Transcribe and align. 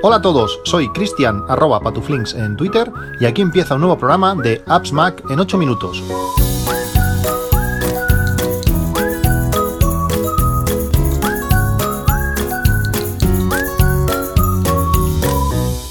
Hola 0.00 0.16
a 0.16 0.22
todos, 0.22 0.60
soy 0.64 0.88
Cristian 0.92 1.42
arroba 1.48 1.80
patuflinks 1.80 2.32
en 2.32 2.56
Twitter 2.56 2.90
y 3.20 3.26
aquí 3.26 3.42
empieza 3.42 3.74
un 3.74 3.80
nuevo 3.80 3.98
programa 3.98 4.34
de 4.34 4.62
Apps 4.66 4.92
Mac 4.92 5.22
en 5.28 5.38
8 5.38 5.58
minutos. 5.58 6.02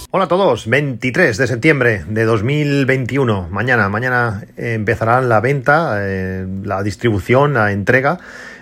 Hola 0.10 0.26
a 0.26 0.28
todos, 0.28 0.68
23 0.68 1.38
de 1.38 1.46
septiembre 1.46 2.04
de 2.10 2.26
2021. 2.26 3.50
Mañana, 3.52 3.88
mañana 3.88 4.46
empezará 4.56 5.22
la 5.22 5.42
venta, 5.42 5.98
eh, 6.00 6.48
la 6.64 6.82
distribución, 6.82 7.54
la 7.54 7.72
entrega 7.72 8.18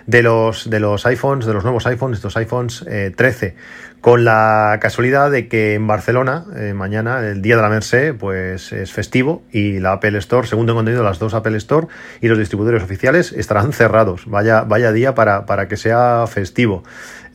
de 0.06 0.22
los, 0.22 0.70
de 0.70 0.80
los 0.80 1.04
iPhones, 1.06 1.46
de 1.46 1.52
los 1.52 1.64
nuevos 1.64 1.86
iPhones, 1.86 2.18
estos 2.18 2.36
iPhones 2.36 2.84
13 3.16 3.46
eh, 3.46 3.54
con 4.00 4.24
la 4.24 4.78
casualidad 4.80 5.32
de 5.32 5.48
que 5.48 5.74
en 5.74 5.86
Barcelona, 5.88 6.44
eh, 6.54 6.74
mañana, 6.74 7.26
el 7.26 7.42
día 7.42 7.56
de 7.56 7.62
la 7.62 7.68
Merced, 7.68 8.14
pues 8.14 8.72
es 8.72 8.92
festivo 8.92 9.42
y 9.50 9.80
la 9.80 9.92
Apple 9.92 10.16
Store, 10.18 10.46
según 10.46 10.66
tengo 10.66 10.78
entendido, 10.78 11.02
las 11.02 11.18
dos 11.18 11.34
Apple 11.34 11.56
Store 11.56 11.88
y 12.20 12.28
los 12.28 12.38
distribuidores 12.38 12.84
oficiales 12.84 13.32
estarán 13.32 13.72
cerrados. 13.72 14.26
Vaya, 14.26 14.62
vaya 14.62 14.92
día 14.92 15.16
para, 15.16 15.44
para 15.44 15.66
que 15.66 15.76
sea 15.76 16.24
festivo. 16.28 16.84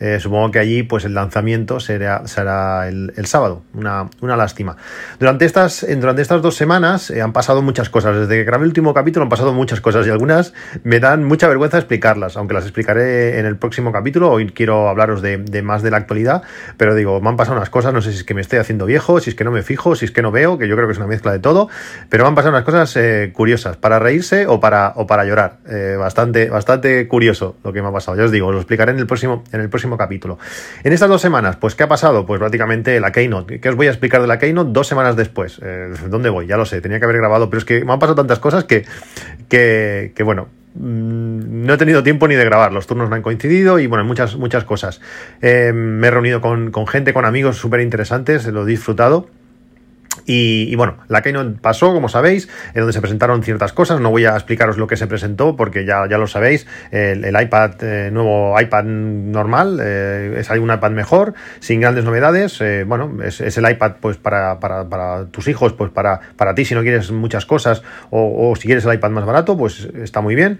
Eh, 0.01 0.19
supongo 0.19 0.49
que 0.49 0.57
allí 0.57 0.81
pues 0.81 1.05
el 1.05 1.13
lanzamiento 1.13 1.79
será, 1.79 2.25
será 2.25 2.87
el, 2.87 3.25
sábado, 3.25 3.61
una, 3.75 4.09
una, 4.19 4.35
lástima. 4.35 4.75
Durante 5.19 5.45
estas, 5.45 5.85
durante 5.87 6.23
estas 6.23 6.41
dos 6.41 6.55
semanas 6.55 7.11
eh, 7.11 7.21
han 7.21 7.33
pasado 7.33 7.61
muchas 7.61 7.91
cosas, 7.91 8.17
desde 8.17 8.37
que 8.37 8.43
grabé 8.43 8.63
el 8.63 8.69
último 8.69 8.95
capítulo 8.95 9.25
han 9.25 9.29
pasado 9.29 9.53
muchas 9.53 9.79
cosas 9.79 10.07
y 10.07 10.09
algunas 10.09 10.55
me 10.83 10.99
dan 10.99 11.23
mucha 11.23 11.47
vergüenza 11.47 11.77
explicarlas, 11.77 12.35
aunque 12.35 12.55
las 12.55 12.63
explicaré 12.63 13.37
en 13.37 13.45
el 13.45 13.57
próximo 13.57 13.91
capítulo, 13.91 14.31
hoy 14.31 14.49
quiero 14.49 14.89
hablaros 14.89 15.21
de, 15.21 15.37
más 15.61 15.83
de 15.83 15.91
la 15.91 15.97
actualidad, 15.97 16.41
pero 16.77 16.95
digo, 16.95 17.21
me 17.21 17.29
han 17.29 17.38
pasado 17.38 17.57
unas 17.57 17.69
cosas, 17.69 17.93
no 17.93 18.02
sé 18.02 18.11
si 18.11 18.17
es 18.17 18.23
que 18.23 18.33
me 18.33 18.41
estoy 18.41 18.57
haciendo 18.57 18.88
viejo, 18.88 19.19
si 19.19 19.30
es 19.30 19.36
que 19.36 19.43
no 19.43 19.52
me 19.52 19.61
fijo, 19.61 19.95
si 19.95 20.05
es 20.05 20.11
que 20.11 20.23
no 20.23 20.31
veo, 20.31 20.58
que 20.58 20.67
yo 20.67 20.75
creo 20.75 20.88
que 20.88 20.93
es 20.93 20.97
una 20.97 21.08
mezcla 21.08 21.31
de 21.31 21.39
todo, 21.39 21.69
pero 22.09 22.23
me 22.23 22.30
han 22.30 22.36
pasado 22.36 22.55
unas 22.55 22.65
cosas 22.65 22.95
eh, 22.95 23.30
curiosas, 23.36 23.77
para 23.77 23.99
reírse 23.99 24.47
o 24.47 24.59
para, 24.59 24.93
o 24.95 25.05
para 25.05 25.25
llorar, 25.25 25.59
bastante, 25.99 26.49
bastante 26.49 27.08
curioso 27.08 27.55
lo 27.63 27.71
que 27.71 27.83
me 27.83 27.89
ha 27.89 27.91
pasado, 27.91 28.17
ya 28.17 28.23
os 28.23 28.31
digo, 28.31 28.52
lo 28.52 28.58
explicaré 28.58 28.93
en 28.93 28.97
el 28.97 29.05
próximo, 29.05 29.43
en 29.52 29.61
el 29.61 29.69
próximo 29.69 29.91
capítulo. 29.97 30.38
En 30.84 30.94
estas 30.94 31.09
dos 31.09 31.22
semanas, 31.22 31.58
pues, 31.58 31.75
¿qué 31.75 31.84
ha 31.84 31.88
pasado? 31.88 32.25
Pues 32.25 32.39
prácticamente 32.39 33.00
la 33.00 33.11
Keynote. 33.11 33.59
¿Qué 33.59 33.70
os 33.70 33.75
voy 33.75 33.88
a 33.88 33.89
explicar 33.89 34.22
de 34.22 34.28
la 34.28 34.39
Keynote 34.39 34.72
dos 34.72 34.88
semanas 34.88 35.16
después? 35.16 35.59
Eh, 35.64 35.94
¿Dónde 36.08 36.30
voy? 36.30 36.48
Ya 36.48 36.58
lo 36.58 36.66
sé, 36.66 36.81
tenía 36.81 37.00
que 37.00 37.06
haber 37.06 37.17
grabado, 37.17 37.50
pero 37.50 37.59
es 37.59 37.66
que 37.66 37.83
me 37.86 37.94
han 37.94 38.00
pasado 38.00 38.16
tantas 38.16 38.39
cosas 38.39 38.64
que, 38.64 38.86
que, 39.50 40.23
bueno, 40.23 40.48
mm, 40.75 41.66
no 41.66 41.73
he 41.73 41.78
tenido 41.78 42.03
tiempo 42.03 42.28
ni 42.28 42.36
de 42.36 42.45
grabar, 42.45 42.72
los 42.72 42.88
turnos 42.88 43.09
no 43.09 43.16
han 43.16 43.22
coincidido 43.22 43.80
y 43.80 43.88
bueno, 43.88 44.03
muchas, 44.06 44.36
muchas 44.36 44.64
cosas. 44.64 45.02
Eh, 45.42 45.72
me 45.73 46.08
he 46.08 46.11
reunido 46.11 46.42
con, 46.42 46.72
con 46.72 46.88
gente, 46.88 47.14
con 47.14 47.26
amigos 47.26 47.58
súper 47.58 47.81
interesantes, 47.81 48.45
lo 48.48 48.64
he 48.64 48.66
disfrutado. 48.66 49.28
Y, 50.25 50.75
bueno, 50.75 50.97
la 51.08 51.22
Keynote 51.22 51.59
pasó, 51.61 51.94
como 51.94 52.09
sabéis, 52.09 52.50
en 52.73 52.81
donde 52.81 52.94
se 52.94 53.02
presentaron 53.02 53.44
ciertas 53.44 53.73
cosas. 53.73 54.00
No 54.00 54.11
voy 54.11 54.25
a 54.25 54.33
explicaros 54.33 54.77
lo 54.77 54.88
que 54.88 54.97
se 54.97 55.08
presentó 55.08 55.55
porque 55.55 55.86
ya, 55.86 56.08
ya 56.09 56.17
lo 56.17 56.27
sabéis. 56.27 56.67
El, 56.91 57.25
iPad, 57.41 57.72
eh, 57.81 58.09
nuevo 58.11 58.59
iPad 58.59 58.83
normal, 58.83 59.80
eh, 59.81 60.36
es 60.38 60.49
un 60.49 60.72
iPad 60.72 60.92
mejor, 60.92 61.33
sin 61.59 61.81
grandes 61.81 62.05
novedades. 62.05 62.59
Eh, 62.61 62.83
bueno, 62.86 63.17
es, 63.23 63.39
el 63.39 63.69
iPad 63.69 63.94
pues 63.99 64.17
para, 64.17 64.59
para, 64.59 65.25
tus 65.31 65.47
hijos, 65.47 65.73
pues 65.73 65.92
para, 65.92 66.19
para 66.36 66.53
ti 66.55 66.66
si 66.66 66.75
no 66.75 66.81
quieres 66.81 67.11
muchas 67.11 67.45
cosas 67.45 67.83
o, 68.09 68.53
si 68.55 68.67
quieres 68.67 68.86
el 68.86 68.94
iPad 68.94 69.11
más 69.11 69.25
barato, 69.25 69.58
pues 69.58 69.88
está 69.95 70.22
muy 70.22 70.36
bien. 70.36 70.59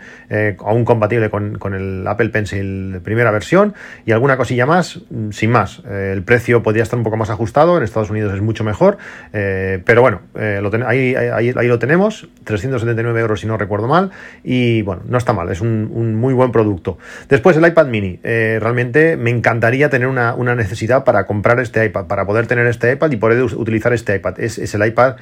aún 0.60 0.86
compatible 0.86 1.30
con, 1.30 1.58
con, 1.58 1.74
el 1.74 2.08
Apple 2.08 2.30
Pencil 2.30 3.00
primera 3.04 3.32
versión 3.32 3.74
y 4.06 4.12
alguna 4.12 4.38
cosilla 4.38 4.66
más, 4.66 5.00
sin 5.32 5.52
más. 5.52 5.82
el 5.90 6.24
precio 6.24 6.64
podría 6.64 6.84
estar 6.84 6.98
un 6.98 7.04
poco 7.04 7.18
más 7.18 7.30
ajustado. 7.30 7.78
En 7.78 7.84
Estados 7.84 8.10
Unidos 8.10 8.34
es 8.34 8.42
mucho 8.42 8.64
mejor. 8.64 8.98
Eh, 9.34 9.51
pero 9.86 10.02
bueno, 10.02 10.22
eh, 10.36 10.62
ahí, 10.86 11.68
lo 11.68 11.80
tenemos, 11.80 12.28
379 12.44 13.20
euros 13.20 13.42
si 13.42 13.48
no 13.48 13.58
recuerdo 13.58 13.88
mal, 13.88 14.12
y 14.44 14.82
bueno, 14.82 15.04
no 15.06 15.18
está 15.18 15.34
mal, 15.34 15.50
es 15.52 15.62
un, 15.62 16.16
muy 16.16 16.34
buen 16.34 16.52
producto. 16.52 16.98
Después 17.30 17.58
el 17.58 17.66
iPad 17.66 17.88
mini, 17.88 18.20
eh, 18.24 18.60
realmente 18.62 19.18
me 19.18 19.30
encantaría 19.30 19.90
tener 19.90 20.08
una, 20.08 20.36
necesidad 20.56 21.04
para 21.04 21.26
comprar 21.26 21.60
este 21.60 21.86
iPad, 21.86 22.06
para 22.08 22.26
poder 22.26 22.48
tener 22.48 22.68
este 22.68 22.92
iPad 22.92 23.12
y 23.12 23.18
poder 23.18 23.44
utilizar 23.44 23.94
este 23.94 24.16
iPad. 24.16 24.40
Es, 24.40 24.74
el 24.74 24.86
iPad 24.86 25.16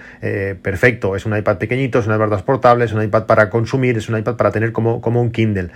perfecto, 0.61 1.15
es 1.15 1.25
un 1.25 1.37
iPad 1.37 1.57
pequeñito, 1.57 1.99
es 1.99 2.07
un 2.07 2.15
iPad 2.15 2.29
transportable, 2.29 2.85
es 2.85 2.93
un 2.93 3.03
iPad 3.03 3.25
para 3.25 3.49
consumir, 3.49 3.97
es 3.97 4.09
un 4.09 4.17
iPad 4.17 4.35
para 4.35 4.51
tener 4.51 4.71
como, 4.71 5.01
como 5.01 5.21
un 5.21 5.31
Kindle. 5.31 5.69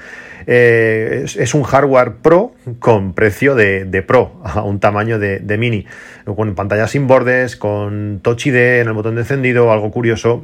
Es, 0.45 1.53
un 1.53 1.63
hardware 1.63 2.13
pro 2.21 2.53
con 2.79 3.13
precio 3.13 3.55
de, 3.55 4.03
pro, 4.05 4.39
a 4.43 4.63
un 4.63 4.79
tamaño 4.79 5.19
de, 5.19 5.39
de 5.39 5.57
mini, 5.57 5.85
con 6.25 6.55
pantalla 6.55 6.87
sin 6.87 7.07
bordes, 7.07 7.55
con 7.55 8.19
touch 8.21 8.42
en 8.49 8.87
el 8.87 8.93
botón 8.93 9.15
de 9.15 9.21
encendido, 9.21 9.71
algo 9.71 9.91
curioso. 9.91 10.43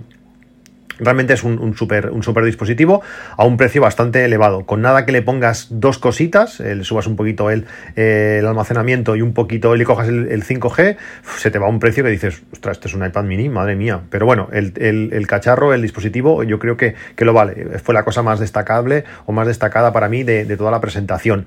Realmente 1.00 1.34
es 1.34 1.44
un, 1.44 1.76
super, 1.76 2.10
un 2.10 2.24
super 2.24 2.44
dispositivo 2.44 3.02
a 3.38 3.46
un 3.46 3.58
precio 3.58 3.82
bastante 3.82 4.26
elevado. 4.26 4.66
Con 4.66 4.82
nada 4.82 5.06
que 5.06 5.12
le 5.12 5.22
pongas 5.22 5.68
dos 5.70 5.98
cositas, 5.98 6.60
le 6.60 6.84
subas 6.84 7.08
un 7.08 7.16
poquito 7.16 7.50
el, 7.50 7.66
el, 7.96 8.46
almacenamiento 8.46 9.16
y 9.16 9.22
un 9.22 9.34
poquito 9.34 9.76
y 9.76 9.84
cojas 9.86 10.10
el, 10.10 10.44
5G, 10.44 10.98
se 11.38 11.52
te 11.52 11.60
va 11.60 11.68
a 11.68 11.70
un 11.70 11.80
precio 11.80 12.04
que 12.04 12.10
dices, 12.10 12.44
ostras, 12.52 12.78
este 12.78 12.90
es 12.90 12.94
un 12.94 13.06
iPad 13.06 13.24
mini, 13.24 13.48
madre 13.48 13.76
mía. 13.78 14.02
Pero 14.10 14.26
bueno, 14.26 14.50
el, 14.52 15.26
cacharro, 15.28 15.74
el 15.74 15.82
dispositivo, 15.82 16.44
yo 16.44 16.60
creo 16.60 16.76
que, 16.76 16.96
lo 17.20 17.34
vale. 17.34 17.80
Fue 17.82 17.94
la 17.94 18.04
cosa 18.04 18.22
más 18.22 18.40
destacable 18.40 19.06
o 19.26 19.32
más 19.32 19.48
destacada 19.48 19.94
para 19.94 20.10
mí 20.10 20.24
de, 20.24 20.58
toda 20.58 20.72
la 20.72 20.82
presentación. 20.82 21.46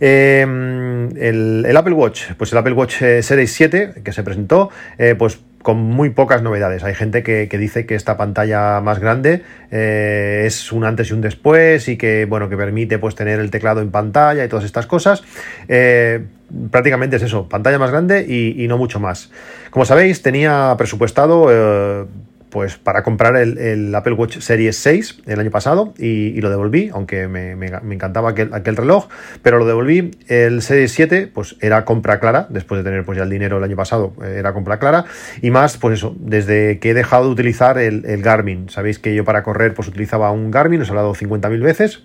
Em, 0.00 1.08
el, 1.16 1.74
Apple 1.74 1.94
Watch, 1.94 2.32
pues 2.36 2.52
el 2.52 2.58
Apple 2.58 2.74
Watch 2.74 3.00
eh, 3.00 3.22
Series 3.22 3.52
7 3.52 4.02
que 4.04 4.12
se 4.12 4.22
presentó, 4.22 4.70
eh, 4.98 5.14
pues 5.18 5.40
con 5.62 5.78
muy 5.78 6.10
pocas 6.10 6.42
novedades. 6.42 6.84
Hay 6.84 6.94
gente 6.94 7.22
que, 7.22 7.46
dice 7.46 7.86
que 7.86 7.94
esta 7.94 8.16
pantalla 8.16 8.80
más 8.80 8.98
grande 8.98 9.42
eh, 9.70 10.44
es 10.46 10.72
un 10.72 10.84
antes 10.84 11.10
y 11.10 11.12
un 11.12 11.20
después 11.20 11.88
y 11.88 11.96
que 11.96 12.24
bueno 12.24 12.48
que 12.48 12.56
permite 12.56 12.98
pues 12.98 13.14
tener 13.14 13.40
el 13.40 13.50
teclado 13.50 13.80
en 13.80 13.90
pantalla 13.90 14.44
y 14.44 14.48
todas 14.48 14.64
estas 14.64 14.86
cosas. 14.86 15.22
Eh, 15.68 16.24
prácticamente 16.70 17.16
es 17.16 17.22
eso, 17.22 17.48
pantalla 17.48 17.78
más 17.78 17.90
grande 17.90 18.24
y, 18.26 18.66
no 18.68 18.78
mucho 18.78 19.00
más. 19.00 19.30
Como 19.70 19.84
sabéis, 19.84 20.22
tenía 20.22 20.74
presupuestado 20.78 21.48
eh, 21.50 22.06
pues 22.50 22.76
para 22.76 23.02
comprar 23.02 23.36
el, 23.36 23.94
Apple 23.94 24.12
Watch 24.14 24.38
Series 24.38 24.76
6 24.76 25.22
el 25.26 25.40
año 25.40 25.50
pasado 25.50 25.94
y, 25.98 26.40
lo 26.40 26.50
devolví, 26.50 26.90
aunque 26.92 27.28
me, 27.28 27.52
encantaba 27.94 28.30
aquel, 28.30 28.76
reloj, 28.76 29.08
pero 29.42 29.58
lo 29.58 29.66
devolví. 29.66 30.10
El 30.28 30.62
Series 30.62 30.92
7 30.92 31.30
pues 31.32 31.56
era 31.60 31.84
compra 31.84 32.20
clara, 32.20 32.46
después 32.50 32.78
de 32.78 32.84
tener 32.84 33.04
pues 33.04 33.18
ya 33.18 33.24
el 33.24 33.30
dinero 33.30 33.58
el 33.58 33.64
año 33.64 33.76
pasado, 33.76 34.12
eh, 34.22 34.36
era 34.38 34.52
compra 34.52 34.78
clara 34.78 35.04
y 35.42 35.50
más 35.50 35.76
pues 35.76 35.98
eso, 35.98 36.14
desde 36.18 36.78
que 36.78 36.90
he 36.90 36.94
dejado 36.94 37.24
de 37.26 37.30
utilizar 37.30 37.78
el, 37.78 38.04
el 38.06 38.22
Garmin. 38.22 38.68
Sabéis 38.68 38.98
que 38.98 39.14
yo 39.14 39.24
para 39.24 39.42
correr 39.42 39.74
pues 39.74 39.88
utilizaba 39.88 40.30
un 40.30 40.50
Garmin, 40.50 40.82
os 40.82 40.88
he 40.88 40.90
hablado 40.90 41.14
50.000 41.14 41.62
veces 41.62 42.02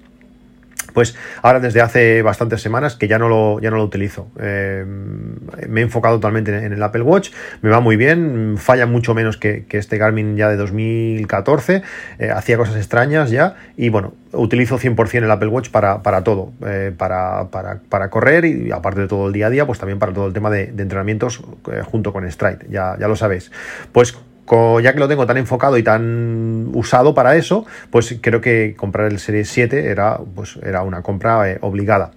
pues 0.96 1.16
ahora 1.44 1.60
desde 1.60 1.82
hace 1.82 2.24
bastantes 2.24 2.62
semanas 2.62 2.96
que 2.96 3.08
ya 3.08 3.20
no 3.20 3.30
lo, 3.30 3.60
ya 3.60 3.70
no 3.70 3.76
lo 3.76 3.84
utilizo. 3.84 4.28
Eh, 4.40 4.84
me 5.68 5.82
he 5.82 5.84
enfocado 5.84 6.16
totalmente 6.16 6.56
en 6.66 6.74
el 6.74 6.82
Apple 6.82 7.04
Watch, 7.04 7.32
me 7.62 7.70
va 7.70 7.82
muy 7.82 7.98
bien, 7.98 8.56
falla 8.58 8.88
mucho 8.88 9.14
menos 9.14 9.38
que, 9.38 9.66
este 9.76 9.98
Garmin 9.98 10.38
ya 10.38 10.48
de 10.48 10.56
2014, 10.56 11.84
eh, 12.18 12.30
hacía 12.30 12.56
cosas 12.56 12.78
extrañas 12.78 13.30
ya 13.30 13.58
y 13.76 13.90
bueno, 13.90 14.14
utilizo 14.32 14.80
100% 14.80 15.18
el 15.18 15.30
Apple 15.30 15.50
Watch 15.50 15.70
para, 15.70 16.24
todo, 16.24 16.54
eh, 16.66 16.94
para, 16.98 17.50
para, 17.50 18.10
correr 18.10 18.46
y 18.46 18.72
aparte 18.72 19.02
de 19.02 19.08
todo 19.08 19.28
el 19.28 19.34
día 19.34 19.48
a 19.48 19.50
día, 19.50 19.66
pues 19.66 19.80
también 19.80 20.00
para 20.00 20.14
todo 20.14 20.28
el 20.28 20.34
tema 20.34 20.50
de, 20.50 20.64
entrenamientos 20.86 21.42
junto 21.84 22.14
con 22.14 22.30
Stride, 22.32 22.68
ya, 22.70 22.96
ya 22.98 23.10
lo 23.10 23.18
sabéis. 23.18 23.52
Pues 23.92 24.18
ya 24.82 24.94
que 24.94 25.00
lo 25.00 25.08
tengo 25.08 25.26
tan 25.26 25.38
enfocado 25.38 25.78
y 25.78 25.84
tan 25.84 26.70
usado 26.74 27.14
para 27.14 27.36
eso, 27.36 27.66
pues 27.90 28.16
creo 28.22 28.42
que 28.42 28.76
comprar 28.78 29.12
el 29.12 29.20
Series 29.20 29.50
7 29.50 29.88
era, 29.88 30.20
pues, 30.36 30.58
era 30.64 30.84
una 30.84 31.02
compra 31.02 31.50
eh, 31.50 31.58
obligada. 31.62 32.12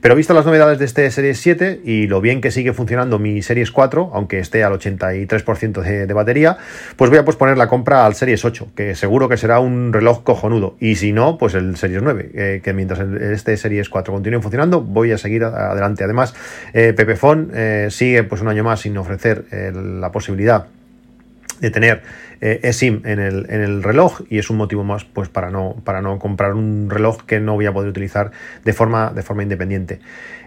Pero 0.00 0.16
visto 0.16 0.34
las 0.34 0.46
novedades 0.46 0.78
de 0.78 0.84
este 0.84 1.10
Series 1.10 1.38
7 1.38 1.80
y 1.84 2.08
lo 2.08 2.20
bien 2.20 2.40
que 2.40 2.50
sigue 2.50 2.72
funcionando 2.72 3.18
mi 3.18 3.40
Series 3.42 3.70
4, 3.70 4.10
aunque 4.14 4.40
esté 4.40 4.64
al 4.64 4.72
83% 4.72 6.06
de, 6.06 6.12
batería, 6.12 6.56
pues 6.96 7.08
voy 7.08 7.18
a 7.18 7.24
posponer 7.24 7.56
la 7.56 7.68
compra 7.68 8.04
al 8.04 8.14
Series 8.14 8.44
8, 8.44 8.68
que 8.74 8.94
seguro 8.96 9.28
que 9.28 9.36
será 9.36 9.60
un 9.60 9.92
reloj 9.92 10.24
cojonudo. 10.24 10.76
Y 10.80 10.96
si 10.96 11.12
no, 11.12 11.38
pues 11.38 11.54
el 11.54 11.76
Series 11.76 12.02
9, 12.02 12.30
eh, 12.34 12.60
que 12.64 12.72
mientras 12.72 13.00
este 13.00 13.56
Series 13.56 13.88
4 13.88 14.12
continúe 14.12 14.40
funcionando, 14.40 14.80
voy 14.80 15.12
a 15.12 15.18
seguir 15.18 15.44
adelante. 15.44 16.02
Además, 16.02 16.34
eh, 16.72 16.92
Pepefon 16.96 17.52
sigue 17.90 18.24
pues 18.24 18.40
un 18.40 18.48
año 18.48 18.64
más 18.64 18.80
sin 18.80 18.96
ofrecer 18.98 19.44
la 19.72 20.10
posibilidad 20.10 20.66
de 21.62 21.70
tener 21.70 22.02
eSIM 22.42 23.02
en 23.04 23.20
el, 23.20 23.46
en 23.48 23.60
el 23.60 23.82
reloj 23.82 24.22
y 24.28 24.38
es 24.38 24.50
un 24.50 24.56
motivo 24.56 24.82
más 24.82 25.04
pues 25.04 25.28
para 25.28 25.50
no, 25.50 25.76
para 25.84 26.02
no 26.02 26.18
comprar 26.18 26.54
un 26.54 26.90
reloj 26.90 27.22
que 27.24 27.38
no 27.38 27.54
voy 27.54 27.66
a 27.66 27.72
poder 27.72 27.88
utilizar 27.88 28.32
de 28.64 28.72
forma, 28.72 29.12
de 29.14 29.22
forma 29.22 29.44
independiente. 29.44 30.00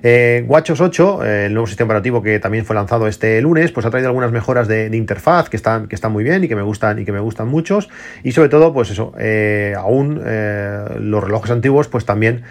Eh, 0.04 0.44
WatchOS 0.48 0.82
8, 0.82 1.26
eh, 1.26 1.46
el 1.48 1.54
nuevo 1.54 1.68
sistema 1.68 1.88
operativo 1.88 2.22
que 2.22 2.40
también 2.40 2.66
fue 2.66 2.76
lanzado 2.76 3.08
este 3.08 3.42
lunes, 3.42 3.72
pues 3.72 3.86
ha 3.86 3.90
traído 3.90 4.10
algunas 4.10 4.32
mejoras 4.32 4.68
de, 4.68 4.96
interfaz 4.96 5.50
que 5.50 5.58
están, 5.58 5.88
que 5.88 5.96
están 5.96 6.12
muy 6.12 6.24
bien 6.24 6.44
y 6.44 6.48
que 6.48 6.56
me 6.56 6.62
gustan 6.62 7.00
y 7.00 7.06
que 7.06 7.12
me 7.12 7.20
gustan 7.20 7.48
muchos 7.48 7.90
y 8.24 8.34
sobre 8.34 8.50
todo 8.50 8.74
pues 8.74 8.92
eso, 8.92 9.14
eh, 9.18 9.74
aún 9.78 10.16
los 11.00 11.24
relojes 11.24 11.52
antiguos 11.52 11.88
pues 11.88 12.06
también 12.06 12.44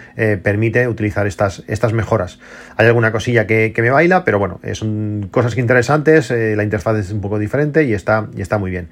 permite 0.43 0.87
utilizar 0.87 1.27
estas, 1.27 1.63
estas 1.67 1.93
mejoras. 1.93 2.39
Hay 2.77 2.87
alguna 2.87 3.11
cosilla 3.11 3.47
que, 3.47 3.71
que 3.73 3.81
me 3.81 3.89
baila, 3.89 4.25
pero 4.25 4.39
bueno, 4.39 4.59
son 4.73 5.29
cosas 5.31 5.57
interesantes, 5.57 6.31
la 6.31 6.63
interfaz 6.63 6.97
es 6.97 7.11
un 7.11 7.21
poco 7.21 7.39
diferente 7.39 7.83
y 7.83 7.93
está, 7.93 8.27
y 8.35 8.41
está 8.41 8.57
muy 8.57 8.71
bien. 8.71 8.89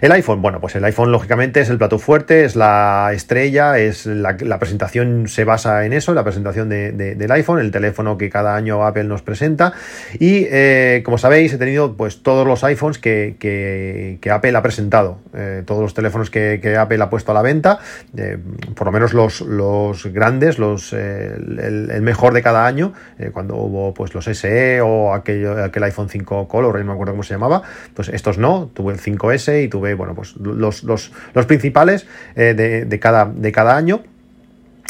El 0.00 0.12
iPhone, 0.12 0.42
bueno, 0.42 0.60
pues 0.60 0.74
el 0.74 0.84
iPhone 0.84 1.12
lógicamente 1.12 1.60
es 1.60 1.70
el 1.70 1.78
plato 1.78 1.98
fuerte, 1.98 2.44
es 2.44 2.56
la 2.56 3.10
estrella, 3.12 3.78
es 3.78 4.06
la, 4.06 4.36
presentación 4.58 5.28
se 5.28 5.44
basa 5.44 5.84
en 5.84 5.92
eso, 5.92 6.14
la 6.14 6.24
presentación 6.24 6.68
del 6.68 7.30
iPhone, 7.30 7.60
el 7.60 7.70
teléfono 7.70 8.18
que 8.18 8.30
cada 8.30 8.56
año 8.56 8.84
Apple 8.84 9.04
nos 9.04 9.22
presenta. 9.22 9.72
Y 10.18 10.46
eh, 10.50 11.02
como 11.04 11.18
sabéis, 11.18 11.52
he 11.52 11.58
tenido 11.58 11.96
pues 11.96 12.22
todos 12.22 12.46
los 12.46 12.64
iPhones 12.64 12.98
que, 12.98 13.36
que, 13.38 14.30
Apple 14.30 14.56
ha 14.56 14.62
presentado, 14.62 15.18
eh, 15.34 15.62
todos 15.64 15.82
los 15.82 15.94
teléfonos 15.94 16.30
que, 16.30 16.76
Apple 16.78 17.02
ha 17.02 17.10
puesto 17.10 17.30
a 17.30 17.34
la 17.34 17.42
venta, 17.42 17.78
eh, 18.16 18.38
por 18.74 18.86
lo 18.86 18.92
menos 18.92 19.14
los, 19.14 19.42
los 19.42 20.06
grandes, 20.06 20.58
los, 20.58 20.92
el, 20.92 22.02
mejor 22.02 22.34
de 22.34 22.42
cada 22.42 22.66
año, 22.66 22.92
cuando 23.32 23.56
hubo 23.56 23.94
pues 23.94 24.12
los 24.14 24.24
SE 24.24 24.80
o 24.80 25.14
aquel, 25.14 25.60
aquel 25.60 25.84
iPhone 25.84 26.08
5 26.08 26.48
Color, 26.48 26.78
no 26.80 26.84
me 26.84 26.92
acuerdo 26.92 27.12
cómo 27.12 27.22
se 27.22 27.34
llamaba, 27.34 27.62
pues 27.94 28.08
estos 28.08 28.38
no, 28.38 28.70
tuve 28.74 28.92
el 28.92 29.00
5S 29.00 29.64
y 29.64 29.68
tuve 29.68 29.83
bueno, 29.92 30.14
pues 30.14 30.34
los, 30.36 30.82
los, 30.84 31.10
principales 31.46 32.06
eh, 32.34 32.54
de, 32.54 32.98
cada, 32.98 33.26
de 33.26 33.52
cada 33.52 33.76
año. 33.76 34.02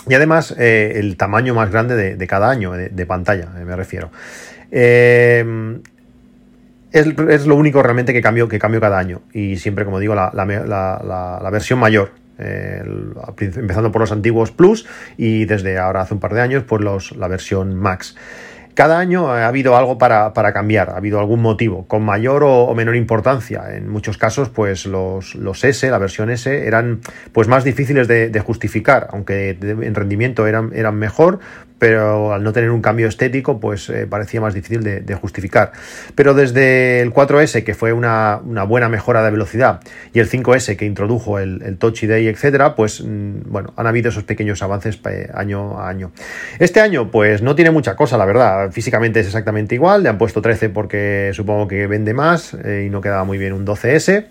Y 0.09 0.15
además 0.15 0.55
eh, 0.59 0.93
el 0.97 1.17
tamaño 1.17 1.55
más 1.55 1.73
grande 1.73 2.17
de, 2.17 2.27
cada 2.27 2.51
año, 2.51 2.73
de, 2.73 3.07
pantalla, 3.07 3.49
eh, 3.59 3.65
me 3.65 3.75
refiero. 3.75 4.11
es, 4.71 5.07
lo 7.47 7.57
único 7.57 7.83
realmente 7.83 8.13
que 8.13 8.21
cambio, 8.21 8.47
que 8.47 8.61
cambio 8.61 8.81
cada 8.81 8.99
año. 8.99 9.23
Y 9.33 9.57
siempre, 9.57 9.85
como 9.85 9.99
digo, 9.99 10.15
la, 10.15 10.31
la, 10.33 11.51
versión 11.51 11.81
mayor. 11.81 12.13
empezando 12.39 13.91
por 13.91 14.01
los 14.03 14.13
antiguos 14.13 14.53
Plus 14.53 14.87
y 15.17 15.47
desde 15.47 15.79
ahora 15.79 16.03
hace 16.03 16.15
un 16.15 16.21
par 16.21 16.35
de 16.35 16.43
años, 16.43 16.65
pues 16.65 16.83
los, 16.83 17.17
la 17.17 17.27
versión 17.27 17.75
Max. 17.75 18.15
Cada 18.75 18.99
año 18.99 19.29
ha 19.29 19.47
habido 19.47 19.77
algo 19.77 19.99
para, 19.99 20.33
cambiar, 20.53 20.91
ha 20.91 20.97
habido 20.97 21.21
algún 21.21 21.41
motivo, 21.41 21.87
con 21.87 22.05
mayor 22.05 22.43
o, 22.45 22.75
menor 22.75 22.97
importancia. 22.97 23.77
En 23.77 23.89
muchos 23.89 24.19
casos, 24.19 24.49
pues 24.49 24.85
los, 24.87 25.37
los, 25.37 25.63
S, 25.63 25.89
la 25.89 25.99
versión 25.99 26.29
S, 26.29 26.67
eran 26.67 27.01
pues 27.33 27.47
más 27.47 27.63
difíciles 27.63 28.09
de, 28.09 28.31
de 28.31 28.41
justificar, 28.41 29.09
aunque 29.13 29.51
en 29.61 29.95
rendimiento 29.95 30.49
eran, 30.49 30.73
eran 30.75 30.97
mejor, 30.97 31.39
pero 31.79 32.33
al 32.33 32.43
no 32.43 32.53
tener 32.53 32.71
un 32.71 32.81
cambio 32.81 33.09
estético, 33.09 33.61
pues 33.61 33.91
eh, 33.91 34.07
parecía 34.09 34.41
más 34.41 34.55
difícil 34.55 34.83
de, 34.83 35.15
justificar. 35.15 35.73
Pero 36.15 36.35
desde 36.35 37.01
el 37.01 37.13
4S, 37.13 37.65
que 37.65 37.75
fue 37.75 37.93
una, 37.93 38.41
buena 38.67 38.89
mejora 38.89 39.23
de 39.25 39.31
velocidad, 39.31 39.81
y 40.13 40.21
el 40.21 40.31
5S, 40.31 40.77
que 40.77 40.87
introdujo 40.87 41.39
el, 41.39 41.77
Touch 41.79 42.05
ID, 42.05 42.29
etcétera, 42.29 42.75
pues 42.75 43.03
mm, 43.03 43.51
bueno, 43.51 43.73
han 43.77 43.87
habido 43.87 44.09
esos 44.09 44.25
pequeños 44.25 44.63
avances 44.63 44.99
eh, 45.11 45.31
año 45.35 45.79
a 45.79 45.89
año. 45.89 46.13
Este 46.59 46.81
año, 46.81 47.11
pues 47.11 47.43
no 47.43 47.55
tiene 47.55 47.71
mucha 47.71 47.97
cosa, 47.97 48.17
la 48.17 48.25
verdad. 48.25 48.71
Físicamente 48.71 49.21
es 49.21 49.27
exactamente 49.27 49.75
igual, 49.75 50.03
le 50.03 50.09
han 50.09 50.19
puesto 50.19 50.41
13 50.41 50.71
porque 50.71 51.33
supongo 51.35 51.69
que 51.69 51.87
vende 51.87 52.15
más 52.15 52.55
eh, 52.55 52.85
y 52.87 52.91
no 52.91 53.01
quedaba 53.01 53.25
muy 53.25 53.39
bien 53.39 53.53
un 53.53 53.67
12S 53.67 54.27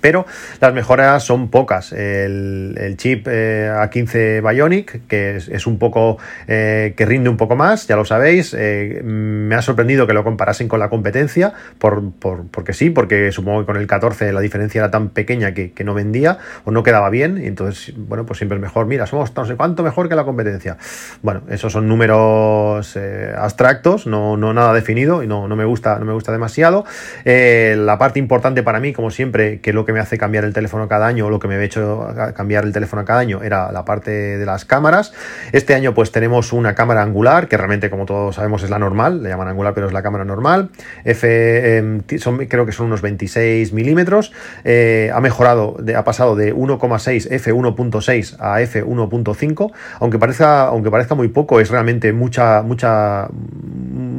pero 0.00 0.26
las 0.60 0.72
mejoras 0.72 1.22
son 1.22 1.48
pocas. 1.48 1.92
El, 1.92 2.94
chip 2.96 3.26
eh, 3.30 3.70
A15 3.72 4.48
Bionic, 4.48 5.06
que 5.06 5.36
es, 5.36 5.66
un 5.66 5.78
poco, 5.78 6.18
eh, 6.48 6.94
que 6.96 7.06
rinde 7.06 7.28
un 7.28 7.36
poco 7.36 7.56
más, 7.56 7.86
ya 7.86 7.96
lo 7.96 8.04
sabéis, 8.04 8.54
eh, 8.58 9.00
me 9.04 9.54
ha 9.54 9.62
sorprendido 9.62 10.06
que 10.06 10.12
lo 10.12 10.24
comparasen 10.24 10.68
con 10.68 10.80
la 10.80 10.88
competencia, 10.88 11.52
por, 11.78 12.02
porque 12.50 12.72
sí, 12.72 12.90
porque 12.90 13.32
supongo 13.32 13.60
que 13.60 13.66
con 13.66 13.76
el 13.76 13.86
14 13.86 14.32
la 14.32 14.40
diferencia 14.40 14.80
era 14.80 14.90
tan 14.90 15.10
pequeña 15.10 15.54
que, 15.54 15.72
no 15.80 15.94
vendía 15.94 16.36
o 16.66 16.72
no 16.72 16.82
quedaba 16.82 17.08
bien, 17.08 17.38
y 17.42 17.46
entonces, 17.46 17.94
bueno, 17.96 18.26
pues 18.26 18.38
siempre 18.38 18.56
es 18.56 18.62
mejor, 18.62 18.84
mira, 18.84 19.06
somos 19.06 19.34
no 19.34 19.46
sé 19.46 19.56
cuánto 19.56 19.82
mejor 19.82 20.10
que 20.10 20.14
la 20.14 20.24
competencia. 20.24 20.76
Bueno, 21.22 21.40
esos 21.48 21.72
son 21.72 21.88
números 21.88 22.98
abstractos, 23.34 24.06
no, 24.06 24.36
no 24.36 24.52
nada 24.52 24.74
definido 24.74 25.22
y 25.22 25.26
no, 25.26 25.48
no, 25.48 25.56
me 25.56 25.64
gusta, 25.64 25.98
no 25.98 26.04
me 26.04 26.12
gusta 26.12 26.32
demasiado. 26.32 26.84
la 27.24 27.96
parte 27.98 28.18
importante 28.18 28.62
para 28.62 28.78
mí, 28.78 28.92
como 28.92 29.10
siempre, 29.10 29.60
que 29.60 29.72
lo 29.72 29.86
que 29.86 29.89
me 29.92 30.00
hace 30.00 30.18
cambiar 30.18 30.44
el 30.44 30.52
teléfono 30.52 30.88
cada 30.88 31.06
año, 31.06 31.26
o 31.26 31.30
lo 31.30 31.38
que 31.38 31.48
me 31.48 31.56
ha 31.56 31.62
hecho 31.62 32.06
cambiar 32.34 32.64
el 32.64 32.72
teléfono 32.72 33.04
cada 33.04 33.20
año, 33.20 33.42
era 33.42 33.72
la 33.72 33.84
parte 33.84 34.10
de 34.10 34.46
las 34.46 34.64
cámaras. 34.64 35.12
Este 35.52 35.74
año, 35.74 35.94
pues 35.94 36.12
tenemos 36.12 36.52
una 36.52 36.74
cámara 36.74 37.02
angular, 37.02 37.48
que 37.48 37.56
realmente, 37.56 37.90
como 37.90 38.06
todos 38.06 38.36
sabemos, 38.36 38.62
es 38.62 38.70
la 38.70 38.78
normal, 38.78 39.22
le 39.22 39.30
llaman 39.30 39.48
angular, 39.48 39.74
pero 39.74 39.86
es 39.86 39.92
la 39.92 40.02
cámara 40.02 40.24
normal. 40.24 40.70
F, 41.04 41.76
em, 41.76 42.02
son, 42.18 42.38
creo 42.46 42.66
que 42.66 42.72
son 42.72 42.86
unos 42.86 43.02
26 43.02 43.72
milímetros. 43.72 44.32
Eh, 44.64 45.10
ha 45.14 45.20
mejorado, 45.20 45.76
ha 45.96 46.04
pasado 46.04 46.36
de 46.36 46.54
1,6 46.54 47.28
f1.6 47.30 48.36
a 48.38 48.60
f1.5, 48.60 49.72
aunque 50.00 50.18
parezca, 50.18 50.64
aunque 50.64 50.90
parezca 50.90 51.14
muy 51.14 51.28
poco, 51.28 51.60
es 51.60 51.70
realmente 51.70 52.12
mucha, 52.12 52.62
mucha 52.62 53.28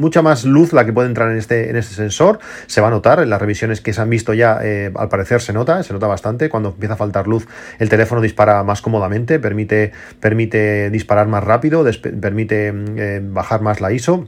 mucha 0.02 0.22
más 0.22 0.44
luz 0.44 0.74
la 0.74 0.86
que 0.86 0.92
puede 0.92 1.08
entrar 1.08 1.32
en 1.32 1.38
este, 1.38 1.70
en 1.70 1.78
este 1.78 1.96
sensor. 1.96 2.40
Se 2.68 2.82
va 2.82 2.88
a 2.88 2.92
notar 2.92 3.22
en 3.22 3.30
las 3.30 3.40
revisiones 3.40 3.80
que 3.80 3.94
se 3.94 4.02
han 4.02 4.10
visto 4.10 4.34
ya, 4.34 4.60
eh, 4.62 4.92
al 4.96 5.08
parecer 5.08 5.42
se 5.42 5.54
nota, 5.54 5.82
se 5.84 5.94
nota 5.94 6.08
bastante. 6.08 6.50
Cuando 6.50 6.70
empieza 6.70 6.96
a 6.96 6.98
faltar 6.98 7.28
luz, 7.28 7.48
el 7.80 7.88
teléfono 7.88 8.20
dispara 8.20 8.64
más 8.64 8.82
cómodamente, 8.82 9.40
permite, 9.40 9.94
permite 10.20 10.90
disparar 10.90 11.28
más 11.28 11.44
rápido, 11.44 11.86
permite 12.20 12.74
mm, 12.74 12.86
eh, 12.98 13.22
bajar 13.24 13.62
más 13.62 13.80
la 13.80 13.94
ISO. 13.94 14.28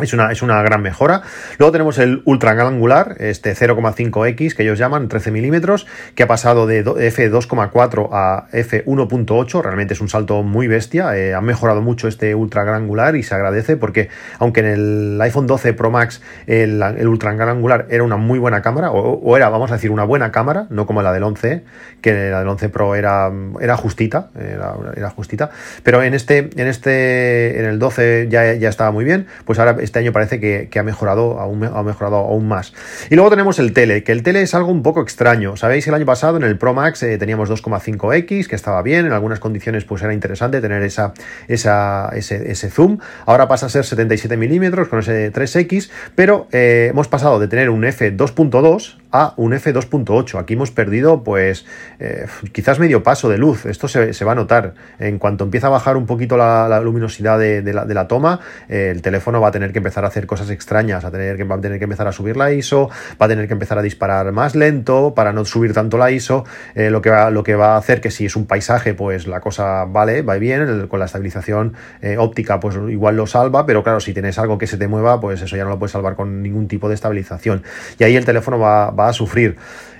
Es 0.00 0.12
una, 0.12 0.32
es 0.32 0.42
una, 0.42 0.60
gran 0.62 0.82
mejora. 0.82 1.22
Luego 1.58 1.70
tenemos 1.70 1.98
el 1.98 2.22
ultra 2.24 2.50
angular, 2.50 3.14
este 3.20 3.54
0,5X 3.54 4.54
que 4.56 4.64
ellos 4.64 4.76
llaman, 4.76 5.08
13 5.08 5.30
milímetros, 5.30 5.86
que 6.16 6.24
ha 6.24 6.26
pasado 6.26 6.66
de 6.66 6.84
F2,4 6.84 8.08
a 8.10 8.48
F1.8. 8.50 9.62
Realmente 9.62 9.94
es 9.94 10.00
un 10.00 10.08
salto 10.08 10.42
muy 10.42 10.66
bestia. 10.66 11.16
Eh, 11.16 11.32
ha 11.32 11.40
mejorado 11.40 11.80
mucho 11.80 12.08
este 12.08 12.34
ultra 12.34 12.62
angular 12.74 13.14
y 13.14 13.22
se 13.22 13.36
agradece 13.36 13.76
porque, 13.76 14.08
aunque 14.40 14.60
en 14.60 14.66
el 14.66 15.20
iPhone 15.20 15.46
12 15.46 15.74
Pro 15.74 15.92
Max 15.92 16.20
el, 16.48 16.82
ultra 17.06 17.30
angular 17.30 17.86
era 17.88 18.02
una 18.02 18.16
muy 18.16 18.40
buena 18.40 18.62
cámara, 18.62 18.90
o, 18.90 19.36
era, 19.36 19.48
vamos 19.48 19.70
a 19.70 19.74
decir, 19.74 19.92
una 19.92 20.04
buena 20.04 20.32
cámara, 20.32 20.66
no 20.70 20.86
como 20.86 21.02
la 21.02 21.12
del 21.12 21.22
11, 21.22 21.62
que 22.00 22.30
la 22.30 22.40
del 22.40 22.48
11 22.48 22.68
Pro 22.68 22.96
era, 22.96 23.30
era 23.60 23.76
justita, 23.76 24.30
era, 24.34 25.10
justita. 25.10 25.50
Pero 25.84 26.02
en 26.02 26.14
este, 26.14 26.50
en 26.56 26.66
este, 26.66 27.60
en 27.60 27.66
el 27.66 27.78
12 27.78 28.26
ya, 28.28 28.54
ya 28.54 28.68
estaba 28.68 28.90
muy 28.90 29.04
bien. 29.04 29.28
Pues 29.44 29.60
ahora 29.60 29.76
este 29.84 29.98
año 29.98 30.12
parece 30.12 30.40
que, 30.40 30.78
ha, 30.78 30.82
mejorado 30.82 31.40
aún, 31.40 31.64
ha 31.64 31.82
mejorado 31.82 32.16
aún 32.16 32.48
más. 32.48 32.72
Y 33.10 33.14
luego 33.14 33.30
tenemos 33.30 33.58
el 33.58 33.72
tele, 33.72 34.02
que 34.02 34.12
el 34.12 34.22
tele 34.22 34.42
es 34.42 34.54
algo 34.54 34.70
un 34.70 34.82
poco 34.82 35.00
extraño. 35.00 35.56
Sabéis, 35.56 35.86
el 35.86 35.94
año 35.94 36.06
pasado 36.06 36.36
en 36.36 36.42
el 36.42 36.58
Pro 36.58 36.74
Max 36.74 37.02
eh, 37.02 37.18
teníamos 37.18 37.50
2,5X, 37.50 38.46
que 38.46 38.56
estaba 38.56 38.82
bien, 38.82 39.06
en 39.06 39.12
algunas 39.12 39.40
condiciones 39.40 39.84
pues 39.84 40.02
era 40.02 40.12
interesante 40.12 40.60
tener 40.60 40.82
esa, 40.82 41.14
esa, 41.48 42.10
ese, 42.14 42.70
zoom. 42.70 42.98
Ahora 43.26 43.48
pasa 43.48 43.66
a 43.66 43.68
ser 43.68 43.84
77 43.84 44.36
milímetros 44.36 44.88
con 44.88 45.00
ese 45.00 45.32
3X, 45.32 45.90
pero 46.14 46.48
eh, 46.52 46.88
hemos 46.90 47.08
pasado 47.08 47.38
de 47.38 47.48
tener 47.48 47.70
un 47.70 47.82
F2.2 47.82 48.96
a 49.14 49.32
un 49.36 49.52
F2.8. 49.52 50.40
Aquí 50.40 50.54
hemos 50.54 50.72
perdido 50.72 51.22
pues 51.22 51.64
eh, 52.00 52.26
quizás 52.50 52.80
medio 52.80 53.04
paso 53.04 53.28
de 53.28 53.38
luz. 53.38 53.64
Esto 53.64 53.86
se, 53.86 54.24
va 54.24 54.32
a 54.32 54.34
notar. 54.34 54.74
En 54.98 55.20
cuanto 55.20 55.44
empieza 55.44 55.68
a 55.68 55.70
bajar 55.70 55.96
un 55.96 56.04
poquito 56.04 56.36
la, 56.36 56.80
luminosidad 56.80 57.38
de, 57.38 57.62
la, 57.72 58.08
toma, 58.08 58.40
eh, 58.68 58.90
el 58.90 59.02
teléfono 59.02 59.40
va 59.40 59.48
a 59.48 59.50
tener 59.52 59.72
que 59.72 59.78
empezar 59.78 60.04
a 60.04 60.08
hacer 60.08 60.26
cosas 60.26 60.50
extrañas, 60.50 61.04
a 61.04 61.12
tener 61.12 61.36
que, 61.36 61.44
va 61.44 61.54
a 61.54 61.60
tener 61.60 61.78
que 61.78 61.84
empezar 61.84 62.08
a 62.08 62.12
subir 62.12 62.36
la 62.36 62.52
ISO, 62.52 62.90
va 63.20 63.26
a 63.26 63.28
tener 63.28 63.46
que 63.46 63.52
empezar 63.52 63.78
a 63.78 63.82
disparar 63.82 64.32
más 64.32 64.56
lento 64.56 65.14
para 65.14 65.32
no 65.32 65.44
subir 65.44 65.72
tanto 65.72 65.96
la 65.96 66.10
ISO, 66.10 66.44
eh, 66.74 66.90
lo, 66.90 67.00
que 67.00 67.10
va, 67.10 67.30
lo 67.30 67.44
que 67.44 67.54
va 67.54 67.74
a 67.74 67.76
hacer 67.76 68.00
que 68.00 68.10
si 68.10 68.26
es 68.26 68.34
un 68.34 68.46
paisaje, 68.46 68.94
pues 68.94 69.28
la 69.28 69.38
cosa 69.38 69.84
vale, 69.84 70.22
va 70.22 70.34
bien, 70.38 70.88
con 70.88 70.98
la 70.98 71.06
estabilización 71.06 71.74
óptica 72.18 72.58
pues 72.58 72.76
igual 72.88 73.16
lo 73.16 73.28
salva, 73.28 73.64
pero 73.64 73.84
claro, 73.84 74.00
si 74.00 74.12
tienes 74.12 74.38
algo 74.40 74.58
que 74.58 74.66
se 74.66 74.76
te 74.76 74.88
mueva, 74.88 75.20
pues 75.20 75.40
eso 75.40 75.56
ya 75.56 75.62
no 75.62 75.70
lo 75.70 75.78
puedes 75.78 75.92
salvar 75.92 76.16
con 76.16 76.42
ningún 76.42 76.66
tipo 76.66 76.88
de 76.88 76.96
estabilización. 76.96 77.62
Y 77.98 78.04
ahí 78.04 78.16
el 78.16 78.24
teléfono 78.24 78.58
va, 78.58 78.90
va 78.90 79.03
a 79.08 79.12
sufrir. 79.12 79.56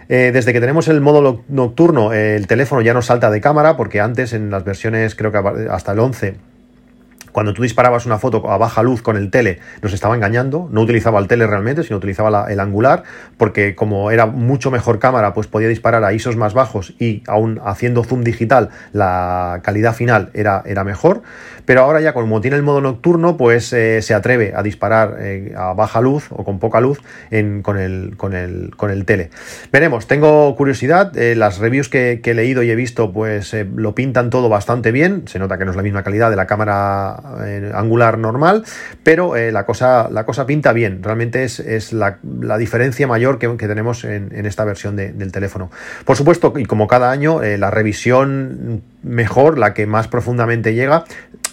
Eh, 0.08 0.30
desde 0.32 0.52
que 0.52 0.60
tenemos 0.60 0.88
el 0.88 1.00
modo 1.00 1.44
nocturno, 1.48 2.12
el 2.12 2.46
teléfono 2.46 2.82
ya 2.82 2.92
no 2.92 3.02
salta 3.02 3.30
de 3.30 3.40
cámara, 3.40 3.76
porque 3.76 4.00
antes 4.00 4.32
en 4.32 4.50
las 4.50 4.64
versiones, 4.64 5.14
creo 5.14 5.32
que 5.32 5.38
hasta 5.70 5.92
el 5.92 5.98
11, 5.98 6.36
cuando 7.34 7.52
tú 7.52 7.62
disparabas 7.62 8.06
una 8.06 8.18
foto 8.18 8.48
a 8.48 8.56
baja 8.58 8.84
luz 8.84 9.02
con 9.02 9.16
el 9.16 9.28
tele, 9.28 9.58
nos 9.82 9.92
estaba 9.92 10.14
engañando, 10.14 10.68
no 10.70 10.82
utilizaba 10.82 11.18
el 11.18 11.26
tele 11.26 11.48
realmente, 11.48 11.82
sino 11.82 11.96
utilizaba 11.96 12.46
el 12.48 12.60
angular, 12.60 13.02
porque 13.36 13.74
como 13.74 14.12
era 14.12 14.26
mucho 14.26 14.70
mejor 14.70 15.00
cámara, 15.00 15.34
pues 15.34 15.48
podía 15.48 15.66
disparar 15.66 16.04
a 16.04 16.12
ISOs 16.12 16.36
más 16.36 16.54
bajos 16.54 16.94
y 17.00 17.24
aún 17.26 17.60
haciendo 17.64 18.04
zoom 18.04 18.22
digital, 18.22 18.68
la 18.92 19.58
calidad 19.64 19.94
final 19.94 20.30
era, 20.32 20.62
era 20.64 20.84
mejor. 20.84 21.22
Pero 21.64 21.80
ahora 21.80 22.00
ya 22.00 22.12
como 22.12 22.40
tiene 22.40 22.56
el 22.56 22.62
modo 22.62 22.80
nocturno, 22.80 23.36
pues 23.36 23.72
eh, 23.72 24.00
se 24.02 24.14
atreve 24.14 24.52
a 24.54 24.62
disparar 24.62 25.16
eh, 25.18 25.54
a 25.56 25.72
baja 25.72 26.00
luz 26.00 26.26
o 26.30 26.44
con 26.44 26.58
poca 26.58 26.80
luz 26.80 27.00
con, 27.62 27.78
el, 27.78 28.16
con, 28.16 28.34
el, 28.34 28.76
con 28.76 28.90
el 28.90 29.04
tele. 29.06 29.30
Veremos, 29.72 30.06
tengo 30.06 30.54
curiosidad, 30.54 31.16
eh, 31.16 31.34
las 31.34 31.58
reviews 31.58 31.88
que, 31.88 32.20
que, 32.22 32.30
he 32.30 32.34
leído 32.34 32.62
y 32.62 32.70
he 32.70 32.76
visto, 32.76 33.12
pues 33.12 33.56
lo 33.74 33.94
pintan 33.94 34.30
todo 34.30 34.48
bastante 34.48 34.92
bien, 34.92 35.26
se 35.26 35.38
nota 35.38 35.58
que 35.58 35.64
no 35.64 35.70
es 35.70 35.76
la 35.76 35.82
misma 35.82 36.02
calidad 36.02 36.30
de 36.30 36.36
la 36.36 36.46
cámara 36.46 37.23
eh, 37.42 37.72
angular 37.74 38.18
normal, 38.18 38.64
pero 39.02 39.34
eh, 39.34 39.50
la, 39.50 39.64
cosa, 39.64 40.08
la 40.10 40.26
cosa 40.26 40.44
pinta 40.44 40.74
bien. 40.74 41.02
Realmente 41.02 41.44
es, 41.44 41.92
la, 41.92 42.18
diferencia 42.58 43.06
mayor 43.06 43.38
que, 43.38 43.48
tenemos 43.56 44.04
en, 44.04 44.44
esta 44.44 44.64
versión 44.64 44.94
del 44.94 45.32
teléfono. 45.32 45.70
Por 46.04 46.16
supuesto, 46.16 46.52
y 46.56 46.66
como 46.66 46.86
cada 46.86 47.10
año, 47.10 47.42
eh, 47.42 47.56
la 47.56 47.70
revisión 47.70 48.82
mejor, 49.02 49.58
la 49.58 49.72
que 49.72 49.86
más 49.86 50.06
profundamente 50.08 50.74
llega, 50.74 51.04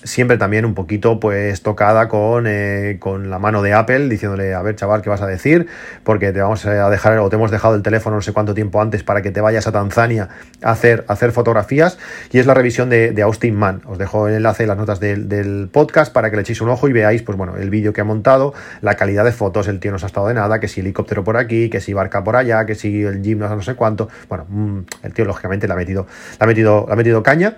siempre 0.04 0.38
también 0.38 0.66
un 0.66 0.74
poquito 0.74 1.20
pues 1.20 1.62
tocada 1.62 2.08
con, 2.08 2.46
eh, 2.48 2.98
con 3.00 3.30
la 3.30 3.40
mano 3.40 3.62
de 3.62 3.74
Apple 3.74 4.10
diciéndole 4.10 4.54
a 4.54 4.62
ver 4.62 4.76
chaval 4.76 5.02
qué 5.02 5.10
vas 5.10 5.22
a 5.22 5.28
decir 5.28 5.68
porque 6.04 6.32
te 6.32 6.42
vamos 6.42 6.66
a 6.66 6.90
dejar 6.90 7.20
o 7.20 7.30
te 7.30 7.36
hemos 7.36 7.52
dejado 7.52 7.76
el 7.76 7.84
teléfono 7.84 8.16
no 8.16 8.22
sé 8.22 8.34
cuánto 8.34 8.54
tiempo 8.54 8.82
antes 8.82 9.04
para 9.04 9.22
que 9.22 9.32
te 9.32 9.42
vayas 9.42 9.68
a 9.68 9.72
Tanzania 9.72 10.30
a 10.64 10.72
hacer, 10.72 11.06
hacer 11.08 11.32
fotografías 11.32 11.98
y 12.32 12.40
es 12.40 12.46
la 12.46 12.54
revisión 12.54 12.90
de, 12.90 13.22
Austin 13.22 13.56
Mann. 13.56 13.82
Os 13.86 14.00
dejo 14.00 14.28
el 14.28 14.36
enlace 14.36 14.64
en 14.64 14.70
las 14.70 14.78
notas 14.78 15.00
del, 15.00 15.70
podcast 15.72 16.12
para 16.12 16.30
que 16.30 16.36
le 16.36 16.42
echéis 16.42 16.62
un 16.62 16.70
ojo 16.70 16.88
y 16.88 16.94
veáis 16.94 17.22
pues 17.22 17.38
bueno 17.38 17.56
el 17.58 17.70
vídeo 17.70 17.94
que 17.94 18.02
ha 18.02 18.04
montado 18.04 18.54
la 18.82 18.96
calidad 18.96 19.24
de 19.26 19.32
fotos 19.32 19.68
el 19.68 19.80
tío 19.80 19.92
no 19.92 20.00
se 20.00 20.06
ha 20.06 20.08
estado 20.08 20.28
de 20.28 20.34
nada 20.34 20.60
que 20.60 20.68
si 20.68 20.80
helicóptero 20.80 21.24
por 21.24 21.38
aquí 21.38 21.70
que 21.70 21.80
si 21.80 21.94
barca 21.94 22.24
por 22.24 22.36
allá 22.36 22.66
que 22.66 22.76
si 22.76 23.04
el 23.04 23.22
gym 23.22 23.40
no 23.40 23.62
sé 23.62 23.76
cuánto. 23.76 24.10
Bueno 24.28 24.46
mm, 24.50 24.80
el 25.04 25.14
tío 25.14 25.26
lógicamente 25.26 25.68
le 25.68 25.74
ha 25.74 25.76
metido 25.76 26.08
le 26.40 26.44
ha 26.44 26.48
metido 26.48 26.86
le 26.88 26.94
ha 26.94 26.96
metido 26.96 27.22
caña 27.22 27.56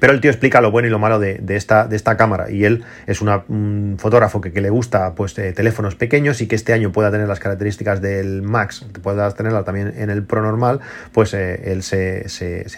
pero 0.00 0.12
el 0.12 0.20
tío 0.20 0.30
explica 0.30 0.60
lo 0.60 0.70
bueno 0.70 0.88
y 0.88 0.90
lo 0.90 0.98
malo 0.98 1.18
de, 1.18 1.42
esta, 1.48 1.86
de 1.86 1.96
esta 1.96 2.16
cámara 2.16 2.50
y 2.50 2.64
él 2.64 2.84
es 3.06 3.20
un 3.20 3.96
fotógrafo 3.98 4.40
que, 4.40 4.54
le 4.60 4.70
gusta 4.70 5.14
pues, 5.14 5.36
eh, 5.38 5.52
teléfonos 5.52 5.94
pequeños 5.94 6.40
y 6.40 6.46
que 6.46 6.54
este 6.54 6.72
año 6.72 6.92
pueda 6.92 7.10
tener 7.10 7.28
las 7.28 7.40
características 7.40 8.00
del 8.00 8.42
Max, 8.42 8.86
pueda 9.02 9.30
tenerla 9.32 9.64
también 9.64 9.92
en 9.96 10.10
el 10.10 10.22
Pro 10.22 10.42
normal, 10.42 10.80
pues 11.12 11.34
eh, 11.34 11.72
él 11.72 11.82
se, 11.82 12.24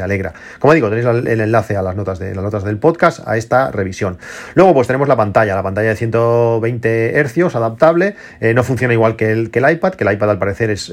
alegra. 0.00 0.32
Como 0.58 0.74
digo, 0.74 0.88
tenéis 0.88 1.06
el 1.06 1.40
enlace 1.40 1.76
a 1.76 1.82
las 1.82 1.96
notas, 1.96 2.18
de, 2.18 2.34
las 2.34 2.42
notas 2.42 2.64
del 2.64 2.78
podcast 2.78 3.26
a 3.26 3.36
esta 3.36 3.70
revisión. 3.70 4.18
Luego 4.54 4.74
pues 4.74 4.86
tenemos 4.86 5.08
la 5.08 5.16
pantalla, 5.16 5.54
la 5.54 5.62
pantalla 5.62 5.90
de 5.90 5.96
120 5.96 7.24
Hz 7.24 7.54
adaptable, 7.54 8.16
eh, 8.40 8.54
no 8.54 8.64
funciona 8.64 8.94
igual 8.94 9.16
que 9.16 9.30
el, 9.30 9.50
que 9.50 9.60
el 9.60 9.70
iPad, 9.70 9.94
que 9.94 10.04
el 10.04 10.12
iPad 10.12 10.30
al 10.30 10.38
parecer 10.38 10.70
es, 10.70 10.90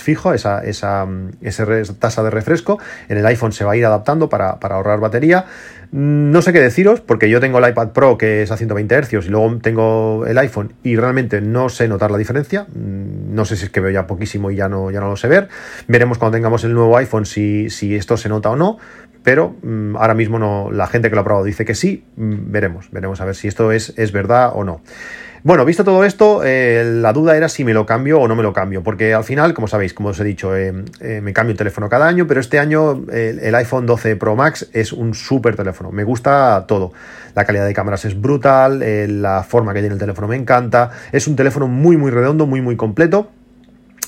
fijo, 0.00 0.32
esa, 0.32 0.64
esa, 0.64 1.06
esa, 1.42 1.66
tasa 1.98 2.22
de 2.22 2.30
refresco, 2.30 2.78
en 3.08 3.18
el 3.18 3.26
iPhone 3.26 3.52
se 3.52 3.64
va 3.64 3.72
a 3.72 3.76
ir 3.76 3.84
adaptando 3.84 4.28
para, 4.28 4.58
para 4.60 4.76
ahorrar 4.76 5.00
batería. 5.00 5.46
No 5.92 6.40
sé 6.40 6.52
qué 6.52 6.60
deciros, 6.60 7.00
porque 7.00 7.28
yo 7.28 7.40
tengo 7.40 7.58
el 7.58 7.68
iPad 7.68 7.88
Pro 7.88 8.16
que 8.16 8.42
es 8.42 8.52
a 8.52 8.56
120 8.56 9.02
Hz 9.02 9.12
y 9.26 9.28
luego 9.28 9.58
tengo 9.60 10.24
el 10.24 10.38
iPhone 10.38 10.74
y 10.84 10.94
realmente 10.94 11.40
no 11.40 11.68
sé 11.68 11.88
notar 11.88 12.12
la 12.12 12.18
diferencia. 12.18 12.66
Mm, 12.68 13.34
no 13.34 13.44
sé 13.44 13.56
si 13.56 13.64
es 13.64 13.70
que 13.70 13.80
veo 13.80 13.90
ya 13.90 14.06
poquísimo 14.06 14.52
y 14.52 14.56
ya 14.56 14.68
no, 14.68 14.92
ya 14.92 15.00
no 15.00 15.08
lo 15.08 15.16
sé 15.16 15.26
ver. 15.26 15.48
Veremos 15.88 16.18
cuando 16.18 16.36
tengamos 16.36 16.62
el 16.62 16.74
nuevo 16.74 16.96
iPhone 16.96 17.26
si, 17.26 17.70
si 17.70 17.96
esto 17.96 18.16
se 18.16 18.28
nota 18.28 18.50
o 18.50 18.56
no. 18.56 18.78
Pero 19.24 19.56
mm, 19.62 19.96
ahora 19.96 20.14
mismo 20.14 20.38
no, 20.38 20.70
la 20.70 20.86
gente 20.86 21.10
que 21.10 21.16
lo 21.16 21.22
ha 21.22 21.24
probado 21.24 21.44
dice 21.44 21.64
que 21.64 21.74
sí. 21.74 22.04
Mm, 22.16 22.52
veremos, 22.52 22.90
veremos 22.92 23.20
a 23.20 23.24
ver 23.24 23.34
si 23.34 23.48
esto 23.48 23.72
es, 23.72 23.92
es 23.96 24.12
verdad 24.12 24.52
o 24.54 24.62
no. 24.62 24.82
Bueno, 25.42 25.64
visto 25.64 25.84
todo 25.84 26.04
esto, 26.04 26.42
eh, 26.44 26.84
la 26.84 27.14
duda 27.14 27.34
era 27.34 27.48
si 27.48 27.64
me 27.64 27.72
lo 27.72 27.86
cambio 27.86 28.20
o 28.20 28.28
no 28.28 28.36
me 28.36 28.42
lo 28.42 28.52
cambio, 28.52 28.82
porque 28.82 29.14
al 29.14 29.24
final, 29.24 29.54
como 29.54 29.68
sabéis, 29.68 29.94
como 29.94 30.10
os 30.10 30.20
he 30.20 30.24
dicho, 30.24 30.54
eh, 30.54 30.84
eh, 31.00 31.22
me 31.22 31.32
cambio 31.32 31.52
el 31.52 31.56
teléfono 31.56 31.88
cada 31.88 32.06
año, 32.06 32.26
pero 32.26 32.40
este 32.40 32.58
año 32.58 33.04
el 33.10 33.54
iPhone 33.54 33.86
12 33.86 34.16
Pro 34.16 34.36
Max 34.36 34.68
es 34.74 34.92
un 34.92 35.14
súper 35.14 35.56
teléfono, 35.56 35.92
me 35.92 36.04
gusta 36.04 36.66
todo. 36.68 36.92
La 37.34 37.46
calidad 37.46 37.64
de 37.64 37.72
cámaras 37.72 38.04
es 38.04 38.20
brutal, 38.20 38.84
la 39.22 39.42
forma 39.42 39.72
que 39.72 39.80
tiene 39.80 39.94
el 39.94 40.00
teléfono 40.00 40.28
me 40.28 40.36
encanta, 40.36 40.90
es 41.10 41.26
un 41.26 41.36
teléfono 41.36 41.68
muy, 41.68 41.96
muy 41.96 42.10
redondo, 42.10 42.44
muy, 42.44 42.60
muy 42.60 42.76
completo 42.76 43.30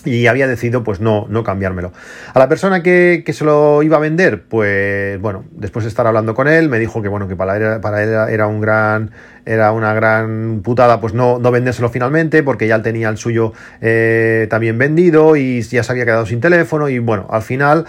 y 0.04 0.26
había 0.26 0.46
decidido 0.46 0.82
pues 0.84 1.00
no, 1.00 1.26
no 1.28 1.44
cambiármelo. 1.44 1.92
A 2.34 2.38
la 2.38 2.48
persona 2.48 2.82
que, 2.82 3.24
se 3.32 3.44
lo 3.44 3.82
iba 3.82 3.96
a 3.96 4.00
vender, 4.00 4.42
pues 4.42 5.20
bueno, 5.20 5.44
después 5.52 5.84
de 5.84 5.88
estar 5.88 6.06
hablando 6.06 6.34
con 6.34 6.48
él, 6.48 6.68
me 6.68 6.78
dijo 6.78 7.02
que 7.02 7.08
bueno, 7.08 7.28
que 7.28 7.36
para 7.36 7.56
él, 7.56 7.80
para 7.80 8.02
él 8.02 8.10
era 8.32 8.46
un 8.46 8.60
gran 8.60 9.10
era 9.44 9.72
una 9.72 9.92
gran 9.92 10.60
putada 10.62 11.00
pues 11.00 11.14
no, 11.14 11.40
no 11.40 11.50
vendérselo 11.50 11.88
finalmente 11.88 12.44
porque 12.44 12.68
ya 12.68 12.80
tenía 12.80 13.08
el 13.08 13.16
suyo 13.16 13.52
eh, 13.80 14.46
también 14.48 14.78
vendido 14.78 15.34
y 15.34 15.62
ya 15.62 15.82
se 15.82 15.90
había 15.90 16.04
quedado 16.04 16.26
sin 16.26 16.40
teléfono 16.40 16.88
y 16.88 17.00
bueno, 17.00 17.26
al 17.28 17.42
final 17.42 17.86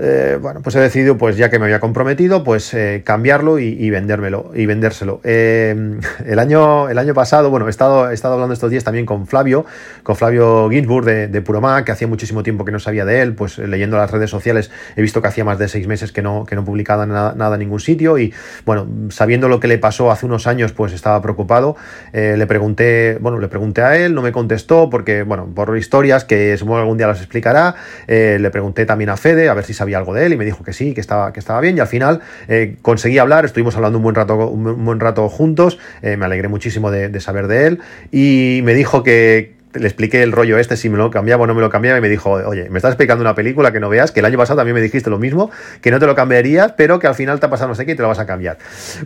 eh, 0.00 0.38
bueno, 0.40 0.60
pues 0.62 0.76
he 0.76 0.80
decidido, 0.80 1.18
pues 1.18 1.36
ya 1.36 1.50
que 1.50 1.58
me 1.58 1.64
había 1.64 1.80
comprometido, 1.80 2.44
pues 2.44 2.72
eh, 2.72 3.02
cambiarlo 3.04 3.58
y, 3.58 3.90
vendérmelo 3.90 4.52
y 4.54 4.64
vendérselo. 4.64 5.20
Eh, 5.24 5.98
el, 6.24 6.38
año, 6.38 6.88
el 6.88 6.98
año 6.98 7.14
pasado, 7.14 7.50
bueno, 7.50 7.66
he 7.66 7.70
estado, 7.70 8.08
he 8.10 8.14
estado 8.14 8.34
hablando 8.34 8.54
estos 8.54 8.70
días 8.70 8.84
también 8.84 9.06
con 9.06 9.26
Flavio, 9.26 9.66
con 10.04 10.14
Flavio 10.14 10.70
Ginsburg 10.70 11.04
de, 11.04 11.26
de 11.26 11.42
Puroma, 11.42 11.84
que 11.84 11.90
hacía 11.90 12.06
muchísimo 12.06 12.44
tiempo 12.44 12.64
que 12.64 12.70
no 12.70 12.78
sabía 12.78 13.04
de 13.04 13.22
él, 13.22 13.34
pues 13.34 13.58
leyendo 13.58 13.96
las 13.96 14.10
redes 14.10 14.30
sociales 14.30 14.70
he 14.94 15.02
visto 15.02 15.20
que 15.20 15.28
hacía 15.28 15.44
más 15.44 15.58
de 15.58 15.66
seis 15.66 15.88
meses 15.88 16.12
que 16.12 16.22
no, 16.22 16.46
que 16.46 16.54
no 16.54 16.64
publicaba 16.64 17.04
nada, 17.04 17.34
nada 17.36 17.56
en 17.56 17.60
ningún 17.60 17.80
sitio 17.80 18.18
y 18.18 18.32
bueno, 18.64 18.86
sabiendo 19.10 19.48
lo 19.48 19.58
que 19.58 19.66
le 19.66 19.78
pasó 19.78 20.12
hace 20.12 20.26
unos 20.26 20.46
años, 20.46 20.72
pues 20.72 20.92
estaba 20.92 21.20
preocupado. 21.20 21.76
le 22.12 22.46
pregunté, 22.46 23.18
bueno, 23.20 23.40
le 23.40 23.48
pregunté 23.48 23.82
a 23.82 23.96
él, 23.96 24.14
no 24.14 24.22
me 24.22 24.30
contestó 24.30 24.90
porque, 24.90 25.24
bueno, 25.24 25.48
por 25.52 25.76
historias 25.76 26.24
que 26.24 26.56
supongo 26.56 26.78
algún 26.78 26.98
día 26.98 27.08
las 27.08 27.18
explicará. 27.18 27.74
le 28.06 28.50
pregunté 28.50 28.86
también 28.86 29.10
a 29.10 29.16
Fede 29.16 29.48
a 29.48 29.54
ver 29.54 29.64
si 29.64 29.74
sabía 29.74 29.87
algo 29.94 30.14
de 30.14 30.26
él 30.26 30.32
y 30.32 30.36
me 30.36 30.44
dijo 30.44 30.64
que 30.64 30.72
sí, 30.72 30.94
que 30.94 31.00
estaba, 31.00 31.32
que 31.32 31.40
estaba 31.40 31.60
bien 31.60 31.76
y 31.76 31.80
al 31.80 31.86
final 31.86 32.20
eh, 32.48 32.76
conseguí 32.82 33.18
hablar, 33.18 33.44
estuvimos 33.44 33.76
hablando 33.76 33.98
un 33.98 34.04
buen 34.04 34.14
rato, 34.14 34.48
un 34.48 34.84
buen 34.84 35.00
rato 35.00 35.28
juntos, 35.28 35.78
eh, 36.02 36.16
me 36.16 36.26
alegré 36.26 36.48
muchísimo 36.48 36.90
de, 36.90 37.18
saber 37.20 37.48
de 37.48 37.66
él 37.66 37.80
y 38.12 38.60
me 38.62 38.74
dijo 38.74 39.02
que, 39.02 39.58
le 39.74 39.86
expliqué 39.86 40.22
el 40.22 40.32
rollo 40.32 40.58
este, 40.58 40.76
si 40.76 40.88
me 40.88 40.96
lo 40.96 41.10
cambiaba 41.10 41.44
o 41.44 41.46
no 41.46 41.54
me 41.54 41.60
lo 41.60 41.70
cambiaba, 41.70 41.98
y 41.98 42.00
me 42.00 42.08
dijo, 42.08 42.30
oye, 42.30 42.68
me 42.70 42.78
estás 42.78 42.92
explicando 42.92 43.22
una 43.22 43.34
película 43.34 43.72
que 43.72 43.80
no 43.80 43.88
veas, 43.88 44.12
que 44.12 44.20
el 44.20 44.26
año 44.26 44.38
pasado 44.38 44.58
también 44.58 44.74
me 44.74 44.80
dijiste 44.80 45.10
lo 45.10 45.18
mismo, 45.18 45.50
que 45.80 45.90
no 45.90 45.98
te 45.98 46.06
lo 46.06 46.14
cambiarías, 46.14 46.72
pero 46.72 46.98
que 46.98 47.06
al 47.06 47.14
final 47.14 47.40
te 47.40 47.46
ha 47.46 47.50
pasado 47.50 47.68
no 47.68 47.74
sé 47.74 47.86
qué 47.86 47.94
te 47.94 48.02
lo 48.02 48.08
vas 48.08 48.18
a 48.18 48.26
cambiar. 48.26 48.58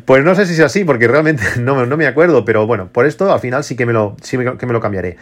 Pues 0.04 0.24
no 0.24 0.34
sé 0.34 0.46
si 0.46 0.54
es 0.54 0.60
así, 0.60 0.84
porque 0.84 1.08
realmente 1.08 1.42
no, 1.58 1.86
no 1.86 1.96
me 1.96 2.06
acuerdo, 2.06 2.44
pero 2.44 2.66
bueno, 2.66 2.88
por 2.92 3.06
esto 3.06 3.32
al 3.32 3.40
final 3.40 3.64
sí 3.64 3.76
que 3.76 3.86
me 3.86 3.92
lo, 3.92 4.16
sí 4.22 4.38
que 4.38 4.66
me 4.66 4.72
lo 4.72 4.80
cambiaré. 4.80 5.16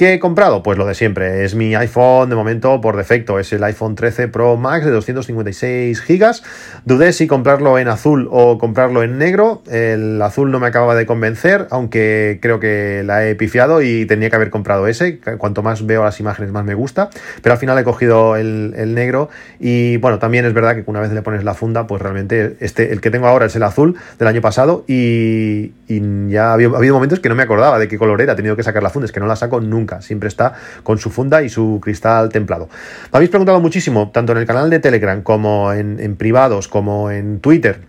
¿Qué 0.00 0.14
he 0.14 0.18
comprado? 0.18 0.62
Pues 0.62 0.78
lo 0.78 0.86
de 0.86 0.94
siempre. 0.94 1.44
Es 1.44 1.54
mi 1.54 1.74
iPhone 1.74 2.30
de 2.30 2.34
momento 2.34 2.80
por 2.80 2.96
defecto. 2.96 3.38
Es 3.38 3.52
el 3.52 3.62
iPhone 3.64 3.96
13 3.96 4.28
Pro 4.28 4.56
Max 4.56 4.86
de 4.86 4.92
256 4.92 6.02
GB. 6.08 6.40
Dudé 6.86 7.12
si 7.12 7.26
comprarlo 7.26 7.78
en 7.78 7.86
azul 7.86 8.26
o 8.30 8.56
comprarlo 8.56 9.02
en 9.02 9.18
negro. 9.18 9.62
El 9.70 10.22
azul 10.22 10.50
no 10.50 10.58
me 10.58 10.68
acababa 10.68 10.94
de 10.94 11.04
convencer, 11.04 11.66
aunque 11.70 12.38
creo 12.40 12.60
que 12.60 13.02
la 13.04 13.28
he 13.28 13.34
pifiado 13.34 13.82
y 13.82 14.06
tenía 14.06 14.30
que 14.30 14.36
haber 14.36 14.48
comprado 14.48 14.86
ese. 14.86 15.20
Cuanto 15.36 15.62
más 15.62 15.84
veo 15.84 16.02
las 16.02 16.18
imágenes, 16.18 16.50
más 16.50 16.64
me 16.64 16.72
gusta. 16.72 17.10
Pero 17.42 17.52
al 17.52 17.58
final 17.58 17.78
he 17.78 17.84
cogido 17.84 18.36
el, 18.36 18.94
negro. 18.94 19.28
Y 19.58 19.98
bueno, 19.98 20.18
también 20.18 20.46
es 20.46 20.54
verdad 20.54 20.76
que 20.76 20.84
una 20.86 21.00
vez 21.00 21.12
le 21.12 21.20
pones 21.20 21.44
la 21.44 21.52
funda, 21.52 21.86
pues 21.86 22.00
realmente 22.00 22.56
este, 22.60 22.90
el 22.94 23.02
que 23.02 23.10
tengo 23.10 23.26
ahora 23.26 23.44
es 23.44 23.54
el 23.54 23.62
azul 23.64 23.98
del 24.18 24.28
año 24.28 24.40
pasado. 24.40 24.82
Y, 24.88 25.72
ya 26.30 26.50
ha 26.50 26.52
habido, 26.54 26.74
ha 26.74 26.78
habido 26.78 26.94
momentos 26.94 27.20
que 27.20 27.28
no 27.28 27.34
me 27.34 27.42
acordaba 27.42 27.78
de 27.78 27.86
qué 27.86 27.98
color 27.98 28.22
era. 28.22 28.32
He 28.32 28.36
tenido 28.36 28.56
que 28.56 28.62
sacar 28.62 28.82
la 28.82 28.88
funda. 28.88 29.04
Es 29.04 29.12
que 29.12 29.20
no 29.20 29.26
la 29.26 29.36
saco 29.36 29.60
nunca 29.60 29.89
siempre 30.00 30.28
está 30.28 30.54
con 30.82 30.98
su 30.98 31.10
funda 31.10 31.42
y 31.42 31.48
su 31.48 31.80
cristal 31.82 32.28
templado. 32.28 32.68
Me 33.12 33.16
habéis 33.16 33.30
preguntado 33.30 33.60
muchísimo, 33.60 34.10
tanto 34.12 34.32
en 34.32 34.38
el 34.38 34.46
canal 34.46 34.70
de 34.70 34.78
Telegram 34.78 35.22
como 35.22 35.72
en 35.72 36.16
privados, 36.16 36.68
como 36.68 37.10
en 37.10 37.40
Twitter 37.40 37.80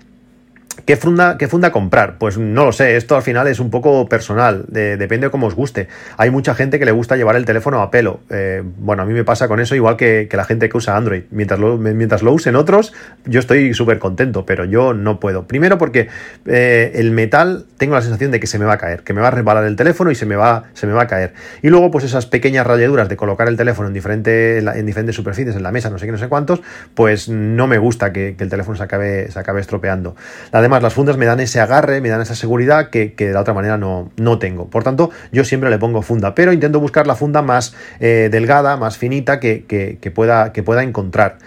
¿Qué 0.92 0.98
funda, 0.98 1.38
¿Qué 1.38 1.48
funda 1.48 1.72
comprar? 1.72 2.18
Pues 2.18 2.38
no 2.38 2.66
lo 2.66 2.74
sé, 2.74 2.98
esto 2.98 3.16
al 3.16 3.22
final 3.22 3.48
es 3.48 3.62
un 3.62 3.70
poco 3.70 4.10
personal, 4.10 4.66
depende 4.68 5.28
de 5.28 5.32
cómo 5.32 5.48
os 5.48 5.56
guste. 5.56 5.88
Hay 6.18 6.32
mucha 6.32 6.54
gente 6.54 6.80
que 6.80 6.84
le 6.84 6.92
gusta 6.92 7.16
llevar 7.16 7.38
el 7.38 7.46
teléfono 7.46 7.82
a 7.82 7.90
pelo. 7.90 8.20
Eh, 8.30 8.62
bueno, 8.62 9.04
a 9.04 9.06
mí 9.06 9.14
me 9.14 9.24
pasa 9.24 9.48
con 9.48 9.62
eso 9.62 9.74
igual 9.74 9.96
que, 9.96 10.28
la 10.30 10.44
gente 10.44 10.68
que 10.68 10.76
usa 10.76 10.98
Android. 10.98 11.24
Mientras 11.32 11.62
lo, 11.62 11.78
mientras 11.78 12.24
lo 12.24 12.34
usen 12.34 12.58
otros, 12.58 12.92
yo 13.24 13.40
estoy 13.40 13.74
súper 13.74 14.00
contento, 14.00 14.46
pero 14.46 14.66
yo 14.66 14.94
no 14.94 15.22
puedo. 15.22 15.48
Primero 15.48 15.78
porque 15.78 16.10
eh, 16.46 16.92
el 16.96 17.12
metal 17.12 17.68
tengo 17.78 17.96
la 17.96 18.02
sensación 18.02 18.32
de 18.32 18.42
que 18.42 18.48
se 18.48 18.60
me 18.60 18.66
va 18.66 18.74
a 18.74 18.78
caer, 18.78 19.04
que 19.04 19.14
me 19.14 19.22
va 19.22 19.30
a 19.30 19.32
resbalar 19.32 19.64
el 19.64 19.78
teléfono 19.78 20.12
y 20.12 20.16
se 20.16 20.26
me 20.26 20.36
va, 20.36 20.66
se 20.74 20.88
me 20.88 20.94
va 20.94 21.04
a 21.04 21.08
caer. 21.08 21.32
Y 21.62 21.70
luego 21.70 21.90
pues 21.90 22.04
esas 22.04 22.26
pequeñas 22.26 22.68
rayaduras 22.68 23.08
de 23.08 23.16
colocar 23.16 23.48
el 23.48 23.56
teléfono 23.56 23.88
en, 23.88 23.94
diferente, 23.94 24.58
en, 24.58 24.86
diferentes 24.86 25.16
superficies, 25.16 25.56
en 25.56 25.64
la 25.64 25.72
mesa, 25.72 25.90
no 25.90 25.98
sé 25.98 26.06
qué, 26.06 26.12
no 26.12 26.18
sé 26.18 26.28
cuántos, 26.28 26.62
pues 26.96 27.30
no 27.30 27.68
me 27.68 27.78
gusta 27.78 28.12
que, 28.12 28.36
el 28.38 28.50
teléfono 28.50 28.76
se 28.76 28.84
acabe, 28.84 29.32
se 29.32 29.40
acabe 29.40 29.62
estropeando. 29.62 30.18
Además, 30.52 30.81
las 30.82 30.94
fundas 30.94 31.18
me 31.18 31.26
dan 31.26 31.40
ese 31.40 31.60
agarre, 31.60 32.02
me 32.02 32.10
dan 32.10 32.22
esa 32.22 32.36
seguridad 32.36 32.90
que, 32.90 33.14
de 33.18 33.34
la 33.34 33.42
otra 33.42 33.54
manera 33.54 33.78
no, 33.78 34.12
no, 34.18 34.40
tengo. 34.40 34.70
Por 34.70 34.84
tanto, 34.84 35.12
yo 35.32 35.44
siempre 35.44 35.70
le 35.70 35.80
pongo 35.80 36.02
funda, 36.02 36.36
pero 36.36 36.54
intento 36.54 36.80
buscar 36.80 37.08
la 37.08 37.16
funda 37.16 37.42
más 37.42 37.74
eh, 38.00 38.30
delgada, 38.32 38.78
más 38.78 38.98
finita 38.98 39.40
que, 39.40 39.64
pueda, 40.14 40.52
que 40.54 40.64
pueda 40.64 40.84
encontrar. 40.84 41.38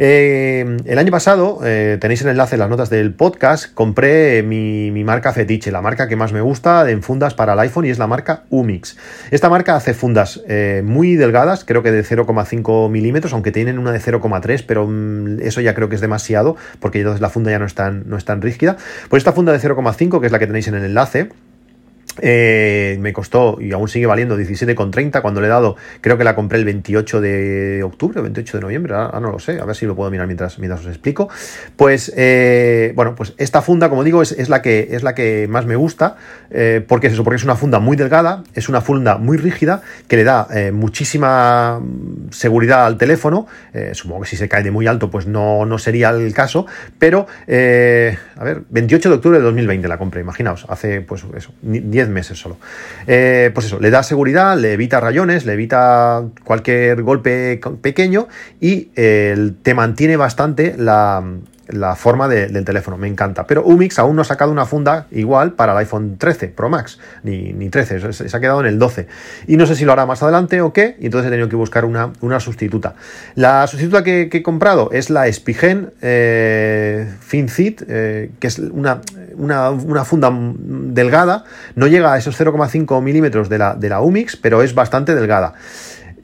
Eh, 0.00 0.76
el 0.84 0.98
año 0.98 1.10
pasado, 1.10 1.58
eh, 1.64 1.98
tenéis 2.00 2.22
el 2.22 2.28
enlace 2.28 2.54
en 2.54 2.60
las 2.60 2.70
notas 2.70 2.88
del 2.88 3.12
podcast, 3.14 3.74
compré 3.74 4.44
mi, 4.44 4.92
marca 5.02 5.32
fetiche, 5.32 5.72
la 5.72 5.82
marca 5.82 6.06
que 6.06 6.14
más 6.14 6.32
me 6.32 6.40
gusta 6.40 6.88
en 6.88 7.02
fundas 7.02 7.34
para 7.34 7.54
el 7.54 7.58
iPhone 7.58 7.84
y 7.84 7.90
es 7.90 7.98
la 7.98 8.06
marca 8.06 8.44
Umix. 8.48 8.96
Esta 9.32 9.48
marca 9.48 9.74
hace 9.74 9.94
fundas 9.94 10.40
eh, 10.46 10.82
muy 10.84 11.16
delgadas, 11.16 11.64
creo 11.64 11.82
que 11.82 11.90
de 11.90 12.04
0,5 12.04 12.88
milímetros, 12.88 13.32
aunque 13.32 13.50
tienen 13.50 13.80
una 13.80 13.90
de 13.90 13.98
0,3, 13.98 14.64
pero 14.64 14.86
mm, 14.86 15.40
eso 15.40 15.60
ya 15.60 15.74
creo 15.74 15.88
que 15.88 15.96
es 15.96 16.00
demasiado 16.00 16.56
porque 16.78 16.98
entonces 16.98 17.20
la 17.20 17.28
funda 17.28 17.50
ya 17.50 17.58
no 17.58 17.66
es 17.66 17.74
tan, 17.74 18.08
no 18.08 18.16
es 18.16 18.24
tan 18.24 18.40
rígida. 18.40 18.76
Pues 19.08 19.22
esta 19.22 19.32
funda 19.32 19.52
de 19.52 19.58
0,5, 19.58 20.20
que 20.20 20.26
es 20.26 20.32
la 20.32 20.38
que 20.38 20.46
tenéis 20.46 20.68
en 20.68 20.76
el 20.76 20.84
enlace, 20.84 21.30
eh, 22.20 22.96
me 23.00 23.12
costó 23.12 23.58
y 23.60 23.72
aún 23.72 23.88
sigue 23.88 24.06
valiendo 24.06 24.38
17,30 24.38 25.22
cuando 25.22 25.40
le 25.40 25.46
he 25.46 25.50
dado, 25.50 25.76
creo 26.00 26.18
que 26.18 26.24
la 26.24 26.34
compré 26.34 26.58
el 26.58 26.64
28 26.64 27.20
de 27.20 27.82
octubre 27.82 28.20
o 28.20 28.22
28 28.22 28.58
de 28.58 28.60
noviembre, 28.60 28.94
ahora 28.94 29.20
no 29.20 29.30
lo 29.30 29.38
sé, 29.38 29.60
a 29.60 29.64
ver 29.64 29.76
si 29.76 29.86
lo 29.86 29.94
puedo 29.94 30.10
mirar 30.10 30.26
mientras, 30.26 30.58
mientras 30.58 30.80
os 30.80 30.88
explico. 30.88 31.28
Pues 31.76 32.12
eh, 32.16 32.92
bueno, 32.94 33.14
pues 33.14 33.34
esta 33.38 33.62
funda, 33.62 33.88
como 33.88 34.04
digo, 34.04 34.22
es, 34.22 34.48
la, 34.48 34.62
que, 34.62 34.88
es 34.92 35.02
la 35.02 35.14
que 35.14 35.46
más 35.48 35.66
me 35.66 35.76
gusta, 35.76 36.16
eh, 36.50 36.84
porque 36.86 37.08
es 37.08 37.12
eso, 37.12 37.24
porque 37.24 37.36
es 37.36 37.44
una 37.44 37.56
funda 37.56 37.78
muy 37.78 37.96
delgada, 37.96 38.44
es 38.54 38.68
una 38.68 38.80
funda 38.80 39.18
muy 39.18 39.36
rígida, 39.36 39.82
que 40.06 40.16
le 40.16 40.24
da 40.24 40.48
muchísima 40.72 41.80
seguridad 42.30 42.86
al 42.86 42.98
teléfono, 42.98 43.46
supongo 43.92 44.22
que 44.22 44.28
si 44.28 44.36
se 44.36 44.48
cae 44.48 44.62
de 44.62 44.70
muy 44.70 44.86
alto, 44.86 45.10
pues 45.10 45.26
no, 45.26 45.64
no 45.66 45.78
sería 45.78 46.10
el 46.10 46.32
caso, 46.34 46.66
pero, 46.98 47.26
a 47.48 48.44
ver, 48.44 48.62
28 48.70 49.08
de 49.08 49.14
octubre 49.14 49.38
de 49.38 49.44
2020 49.44 49.88
la 49.88 49.98
compré, 49.98 50.20
imaginaos, 50.20 50.66
hace 50.68 51.00
pues 51.00 51.24
eso, 51.36 51.52
10 51.62 52.07
meses 52.08 52.38
solo. 52.38 52.56
Eh, 53.06 53.50
pues 53.54 53.66
eso, 53.66 53.80
le 53.80 53.90
da 53.90 54.02
seguridad, 54.02 54.56
le 54.58 54.72
evita 54.72 55.00
rayones, 55.00 55.46
le 55.46 55.54
evita 55.54 56.24
cualquier 56.44 57.02
golpe 57.02 57.60
pequeño 57.80 58.28
y 58.60 58.90
eh, 58.96 59.52
te 59.62 59.74
mantiene 59.74 60.16
bastante 60.16 60.74
la, 60.76 61.22
la 61.68 61.96
forma 61.96 62.28
del 62.28 62.64
teléfono, 62.64 62.96
me 62.96 63.08
encanta. 63.08 63.46
Pero 63.46 63.64
Umix 63.64 63.98
aún 63.98 64.16
no 64.16 64.22
ha 64.22 64.24
sacado 64.24 64.50
una 64.50 64.66
funda 64.66 65.06
igual 65.10 65.52
para 65.52 65.72
el 65.72 65.78
iPhone 65.78 66.16
13 66.18 66.48
Pro 66.48 66.68
Max, 66.68 66.98
ni, 67.22 67.52
ni 67.52 67.68
13, 67.68 68.12
se, 68.12 68.36
ha 68.36 68.40
quedado 68.40 68.60
en 68.60 68.66
el 68.66 68.78
12. 68.78 69.06
Y 69.46 69.56
no 69.56 69.66
sé 69.66 69.76
si 69.76 69.84
lo 69.84 69.92
hará 69.92 70.06
más 70.06 70.22
adelante 70.22 70.60
o 70.60 70.72
qué, 70.72 70.96
y 71.00 71.06
entonces 71.06 71.28
he 71.28 71.30
tenido 71.30 71.48
que 71.48 71.56
buscar 71.56 71.84
una, 71.84 72.12
una 72.20 72.40
sustituta. 72.40 72.94
La 73.34 73.66
sustituta 73.66 74.02
que, 74.02 74.28
he 74.32 74.42
comprado 74.42 74.90
es 74.92 75.10
la 75.10 75.30
Spigen 75.32 75.92
eh, 76.00 77.12
FinFit, 77.20 77.82
eh, 77.88 78.30
que 78.38 78.46
es 78.46 78.58
una, 78.58 79.00
una, 79.36 80.04
funda 80.04 80.30
delgada, 80.32 81.44
no 81.74 81.86
llega 81.86 82.12
a 82.12 82.18
esos 82.18 82.38
0,5 82.40 83.02
milímetros 83.02 83.48
de 83.48 83.58
la, 83.58 83.74
de 83.74 83.88
la 83.88 84.00
Umix, 84.00 84.36
pero 84.36 84.62
es 84.62 84.74
bastante 84.74 85.14
delgada. 85.14 85.54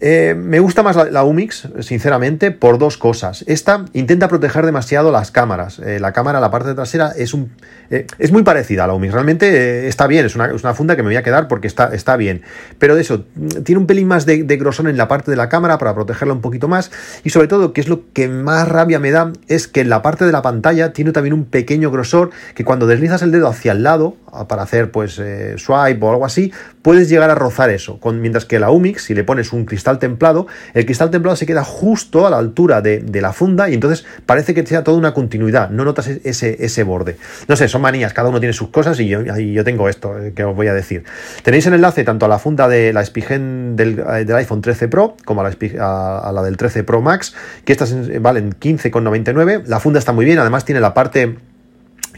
Eh, 0.07 0.35
me 0.37 0.61
gusta 0.61 0.83
más 0.83 0.97
la, 1.11 1.25
Umix, 1.25 1.67
sinceramente, 1.81 2.51
por 2.51 2.77
dos 2.77 2.99
cosas. 2.99 3.43
Esta 3.47 3.87
intenta 3.95 4.29
proteger 4.29 4.67
demasiado 4.67 5.11
las 5.11 5.31
cámaras. 5.31 5.79
Eh, 5.79 5.99
la 5.99 6.13
cámara, 6.13 6.41
la 6.41 6.51
parte 6.51 6.75
trasera, 6.75 7.13
es, 7.17 7.33
un, 7.33 7.53
eh, 7.89 8.07
es 8.19 8.31
muy 8.31 8.43
parecida 8.43 8.85
a 8.85 8.87
la 8.87 8.93
Umix. 8.93 9.15
Realmente 9.15 9.89
está 9.89 10.07
bien, 10.07 10.27
es 10.27 10.37
una, 10.37 10.75
funda 10.75 10.95
que 10.95 11.03
me 11.03 11.09
voy 11.09 11.17
a 11.17 11.23
quedar 11.23 11.49
porque 11.49 11.67
está, 11.67 11.95
está 11.95 12.19
bien. 12.19 12.43
Pero 12.79 12.97
de 12.97 13.01
eso, 13.01 13.25
tiene 13.65 13.79
un 13.79 13.87
pelín 13.87 14.07
más 14.07 14.27
de, 14.27 14.43
grosor 14.59 14.91
en 14.91 14.99
la 14.99 15.09
parte 15.09 15.31
de 15.31 15.39
la 15.39 15.49
cámara 15.49 15.79
para 15.79 15.95
protegerla 15.95 16.35
un 16.35 16.43
poquito 16.43 16.69
más. 16.69 16.91
Y 17.23 17.31
sobre 17.31 17.49
todo, 17.49 17.73
que 17.73 17.81
es 17.81 17.89
lo 17.89 18.03
que 18.13 18.29
más 18.29 18.69
rabia 18.69 18.99
me 18.99 19.11
da, 19.11 19.33
es 19.49 19.69
que 19.69 19.81
en 19.81 19.89
la 19.89 20.03
parte 20.03 20.27
de 20.27 20.33
la 20.33 20.43
pantalla 20.43 20.93
tiene 20.93 21.13
también 21.13 21.33
un 21.33 21.47
pequeño 21.47 21.91
grosor 21.91 22.29
que 22.55 22.63
cuando 22.63 22.87
deslizas 22.87 23.23
el 23.23 23.31
dedo 23.31 23.49
hacia 23.49 23.73
el 23.73 23.83
lado, 23.83 24.19
para 24.49 24.65
hacer 24.65 24.91
pues 24.91 25.13
swipe 25.13 25.99
o 26.05 26.11
algo 26.11 26.27
así, 26.27 26.53
puedes 26.83 27.09
llegar 27.09 27.31
a 27.31 27.35
rozar 27.35 27.71
eso. 27.71 27.99
Mientras 28.13 28.45
que 28.45 28.59
la 28.59 28.71
Umix, 28.71 29.05
si 29.05 29.15
le 29.15 29.25
pones 29.25 29.53
un 29.55 29.65
cristal 29.65 29.94
templado, 29.99 30.47
el 30.75 30.85
cristal 30.85 31.11
templado 31.11 31.37
se 31.37 31.47
queda 31.47 31.65
justo 31.65 32.27
a 32.27 32.31
la 32.31 32.39
altura 32.39 32.81
de, 32.81 33.03
la 33.21 33.33
funda 33.33 33.71
y 33.71 33.75
entonces 33.75 34.05
parece 34.27 34.55
que 34.55 34.67
sea 34.67 34.85
toda 34.85 34.99
una 34.99 35.15
continuidad, 35.15 35.71
no 35.71 35.85
notas 35.85 36.09
e-, 36.09 36.21
ese, 36.25 36.57
ese 36.65 36.83
borde. 36.83 37.17
No 37.49 37.57
sé, 37.57 37.69
son 37.69 37.83
manías, 37.83 38.13
cada 38.13 38.29
uno 38.29 38.41
tiene 38.41 38.53
sus 38.53 38.69
cosas 38.69 38.99
y 39.01 39.09
yo, 39.09 39.23
yo 39.23 39.65
tengo 39.65 39.89
esto 39.89 40.19
eh, 40.19 40.33
que 40.35 40.45
os 40.45 40.55
voy 40.55 40.69
a 40.69 40.75
decir. 40.75 41.05
Tenéis 41.43 41.67
el 41.67 41.75
enlace 41.75 42.05
tanto 42.05 42.27
a 42.27 42.29
la 42.29 42.39
funda 42.39 42.69
de 42.69 42.93
la 42.93 43.05
Spigen 43.05 43.77
del, 43.77 43.99
eh, 44.01 44.27
iPhone 44.35 44.61
13 44.61 44.89
Pro 44.89 45.17
como 45.25 45.41
a 45.41 45.45
la, 45.45 46.19
a 46.19 46.33
la 46.33 46.43
del 46.43 46.57
13 46.57 46.85
Pro 46.85 47.01
Max, 47.01 47.35
que 47.65 47.73
estas 47.73 47.95
valen 48.21 48.53
15,99. 48.53 49.65
La 49.67 49.81
funda 49.81 49.99
está 49.99 50.13
muy 50.13 50.25
bien, 50.25 50.39
además 50.39 50.65
tiene 50.65 50.81
la 50.81 50.95
parte 50.95 51.37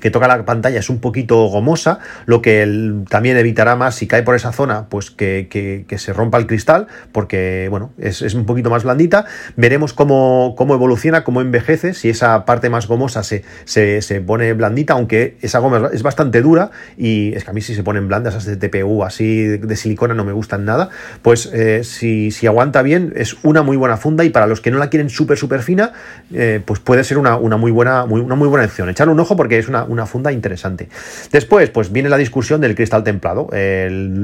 que 0.01 0.11
toca 0.11 0.29
la 0.29 0.45
pantalla 0.45 0.79
es 0.79 0.91
un 0.91 1.01
poquito 1.01 1.47
gomosa, 1.47 1.99
lo 2.27 2.43
que 2.43 3.03
también 3.09 3.37
evitará 3.37 3.77
más 3.77 3.95
si 3.95 4.07
cae 4.07 4.23
por 4.23 4.35
esa 4.35 4.53
zona, 4.53 4.87
pues 4.89 5.11
que, 5.11 5.87
se 5.97 6.13
rompa 6.13 6.39
el 6.39 6.47
cristal, 6.47 6.87
porque 7.13 7.69
bueno, 7.71 7.93
es, 7.99 8.23
un 8.35 8.45
poquito 8.45 8.71
más 8.71 8.85
blandita. 8.85 9.27
Veremos 9.57 9.93
cómo, 9.93 10.55
cómo, 10.57 10.75
evoluciona, 10.75 11.25
cómo 11.25 11.41
envejece, 11.41 11.95
si 11.95 12.11
esa 12.11 12.45
parte 12.45 12.71
más 12.71 12.87
gomosa 12.87 13.23
se, 13.23 13.43
se, 13.65 14.21
pone 14.21 14.53
blandita, 14.53 14.95
aunque 14.95 15.37
esa 15.41 15.59
goma 15.59 15.91
es 15.93 16.03
bastante 16.03 16.43
dura, 16.43 16.71
y 16.97 17.35
es 17.35 17.45
que 17.45 17.51
a 17.51 17.53
mí 17.53 17.61
si 17.61 17.75
se 17.75 17.83
ponen 17.83 18.09
blandas, 18.09 18.35
esas 18.35 18.47
de 18.47 18.57
TPU 18.57 19.05
así 19.05 19.45
de, 19.45 19.77
silicona 19.77 20.15
no 20.15 20.25
me 20.25 20.33
gustan 20.33 20.65
nada, 20.65 20.91
pues 21.23 21.51
eh, 21.53 21.85
si, 21.85 22.31
aguanta 22.47 22.83
bien, 22.83 23.13
es 23.17 23.37
una 23.43 23.63
muy 23.63 23.77
buena 23.77 23.97
funda, 23.97 24.25
y 24.25 24.31
para 24.31 24.47
los 24.47 24.61
que 24.61 24.71
no 24.71 24.79
la 24.79 24.91
quieren 24.91 25.11
súper, 25.11 25.39
súper 25.39 25.63
fina, 25.63 25.93
eh, 26.33 26.61
pues 26.65 26.81
puede 26.81 27.05
ser 27.05 27.19
una, 27.19 27.39
muy 27.39 27.71
buena, 27.71 28.05
una 28.05 28.35
muy 28.35 28.49
buena 28.49 28.67
opción. 28.67 28.89
Echarle 28.89 29.13
un 29.13 29.21
ojo 29.21 29.37
porque 29.37 29.59
es 29.59 29.69
una 29.69 29.86
una 29.89 30.07
funda 30.07 30.33
interesante. 30.33 30.89
Después, 31.33 31.71
pues 31.71 31.93
viene 31.93 32.09
la 32.09 32.19
discusión 32.19 32.61
del 32.61 32.75
cristal 32.75 33.05
templado. 33.05 33.49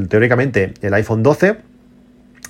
teóricamente, 0.08 0.74
el 0.82 0.94
iPhone 0.94 1.22
12 1.22 1.72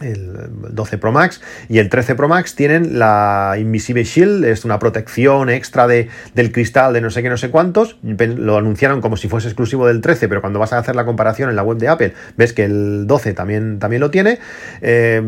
el 0.03 0.33
12 0.71 0.99
Pro 0.99 1.13
Max 1.13 1.41
y 1.69 1.79
el 1.79 1.89
13 1.89 2.15
Pro 2.15 2.29
Max 2.29 2.55
tienen 2.55 2.99
la 2.99 3.55
Invisible 3.59 4.05
Shield, 4.05 4.45
es 4.45 4.65
una 4.65 4.79
protección 4.79 5.51
extra 5.51 5.87
de, 5.87 6.09
del 6.35 6.53
cristal 6.53 6.93
de 6.93 7.01
no 7.01 7.11
sé 7.11 7.23
qué, 7.23 7.29
no 7.29 7.37
sé 7.37 7.51
cuántos. 7.51 7.99
Lo 8.03 8.57
anunciaron 8.57 9.01
como 9.01 9.17
si 9.17 9.29
fuese 9.29 9.49
exclusivo 9.49 9.87
del 9.87 10.01
13, 10.01 10.29
pero 10.29 10.41
cuando 10.41 10.59
vas 10.59 10.73
a 10.73 10.79
hacer 10.79 10.97
la 10.97 11.05
comparación 11.05 11.51
en 11.51 11.57
la 11.57 11.63
web 11.63 11.79
de 11.79 11.89
Apple, 11.89 12.15
ves 12.37 12.53
que 12.53 12.65
el 12.65 13.07
12 13.07 13.35
también, 13.35 13.79
también 13.79 14.01
lo 14.01 14.11
tiene. 14.11 14.39
Eh, 14.81 15.23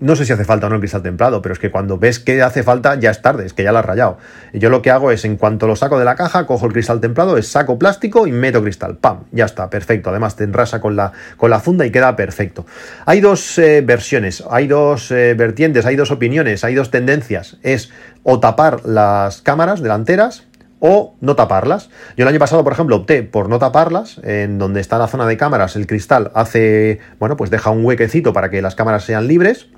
no 0.00 0.14
sé 0.14 0.24
si 0.24 0.32
hace 0.32 0.44
falta 0.44 0.66
o 0.66 0.70
no 0.70 0.76
el 0.76 0.80
cristal 0.80 1.02
templado, 1.02 1.42
pero 1.42 1.52
es 1.52 1.58
que 1.58 1.70
cuando 1.70 1.98
ves 1.98 2.20
que 2.20 2.40
hace 2.42 2.62
falta 2.62 2.94
ya 2.94 3.10
es 3.10 3.20
tarde, 3.20 3.46
es 3.46 3.52
que 3.52 3.64
ya 3.64 3.72
lo 3.72 3.78
has 3.78 3.84
rayado. 3.84 4.18
Y 4.52 4.58
yo 4.58 4.70
lo 4.70 4.80
que 4.80 4.90
hago 4.90 5.10
es, 5.10 5.24
en 5.24 5.36
cuanto 5.36 5.66
lo 5.66 5.76
saco 5.76 5.98
de 5.98 6.04
la 6.04 6.14
caja, 6.14 6.46
cojo 6.46 6.66
el 6.66 6.72
cristal 6.72 7.00
templado, 7.00 7.36
es 7.36 7.48
saco 7.48 7.78
plástico 7.78 8.26
y 8.26 8.32
meto 8.32 8.62
cristal. 8.62 8.96
¡Pam! 8.96 9.24
Ya 9.32 9.44
está, 9.44 9.70
perfecto. 9.70 10.10
Además 10.10 10.36
te 10.36 10.44
enrasa 10.44 10.80
con 10.80 10.94
la, 10.94 11.12
con 11.36 11.50
la 11.50 11.60
funda 11.60 11.84
y 11.84 11.90
queda 11.90 12.14
perfecto. 12.14 12.64
Hay 13.06 13.20
dos 13.20 13.58
eh, 13.58 13.82
versiones, 13.84 14.44
hay 14.50 14.68
dos 14.68 15.10
eh, 15.10 15.34
vertientes, 15.34 15.84
hay 15.84 15.96
dos 15.96 16.10
opiniones, 16.10 16.64
hay 16.64 16.74
dos 16.74 16.90
tendencias. 16.90 17.56
Es 17.62 17.90
o 18.22 18.38
tapar 18.40 18.84
las 18.84 19.42
cámaras 19.42 19.82
delanteras 19.82 20.44
o 20.80 21.16
no 21.20 21.34
taparlas. 21.34 21.90
Yo 22.16 22.22
el 22.22 22.28
año 22.28 22.38
pasado, 22.38 22.62
por 22.62 22.72
ejemplo, 22.72 22.96
opté 22.96 23.24
por 23.24 23.48
no 23.48 23.58
taparlas, 23.58 24.20
en 24.22 24.58
donde 24.58 24.80
está 24.80 24.96
la 24.98 25.08
zona 25.08 25.26
de 25.26 25.36
cámaras, 25.36 25.74
el 25.74 25.88
cristal 25.88 26.30
hace, 26.34 27.00
bueno, 27.18 27.36
pues 27.36 27.50
deja 27.50 27.70
un 27.70 27.84
huequecito 27.84 28.32
para 28.32 28.48
que 28.48 28.62
las 28.62 28.76
cámaras 28.76 29.02
sean 29.02 29.26
libres 29.26 29.68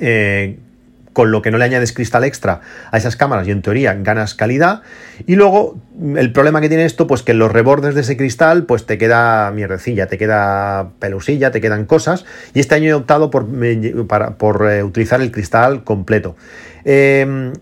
eh, 0.00 0.58
con 1.12 1.30
lo 1.30 1.40
que 1.40 1.50
no 1.50 1.56
le 1.56 1.64
añades 1.64 1.94
cristal 1.94 2.24
extra 2.24 2.60
a 2.90 2.96
esas 2.98 3.16
cámaras 3.16 3.48
y 3.48 3.50
en 3.50 3.62
teoría 3.62 3.94
ganas 3.94 4.34
calidad. 4.34 4.82
Y 5.26 5.36
luego 5.36 5.78
el 6.16 6.30
problema 6.32 6.60
que 6.60 6.68
tiene 6.68 6.84
esto, 6.84 7.06
pues 7.06 7.22
que 7.22 7.32
los 7.32 7.50
rebordes 7.50 7.94
de 7.94 8.02
ese 8.02 8.18
cristal, 8.18 8.64
pues 8.64 8.84
te 8.84 8.98
queda 8.98 9.50
mierdecilla, 9.50 10.08
te 10.08 10.18
queda 10.18 10.90
pelusilla, 10.98 11.50
te 11.52 11.62
quedan 11.62 11.86
cosas. 11.86 12.26
Y 12.52 12.60
este 12.60 12.74
año 12.74 12.90
he 12.90 12.94
optado 12.94 13.30
por, 13.30 13.46
por 14.36 14.70
eh, 14.70 14.82
utilizar 14.82 15.22
el 15.22 15.30
cristal 15.32 15.84
completo. 15.84 16.36
Eh, 16.84 17.52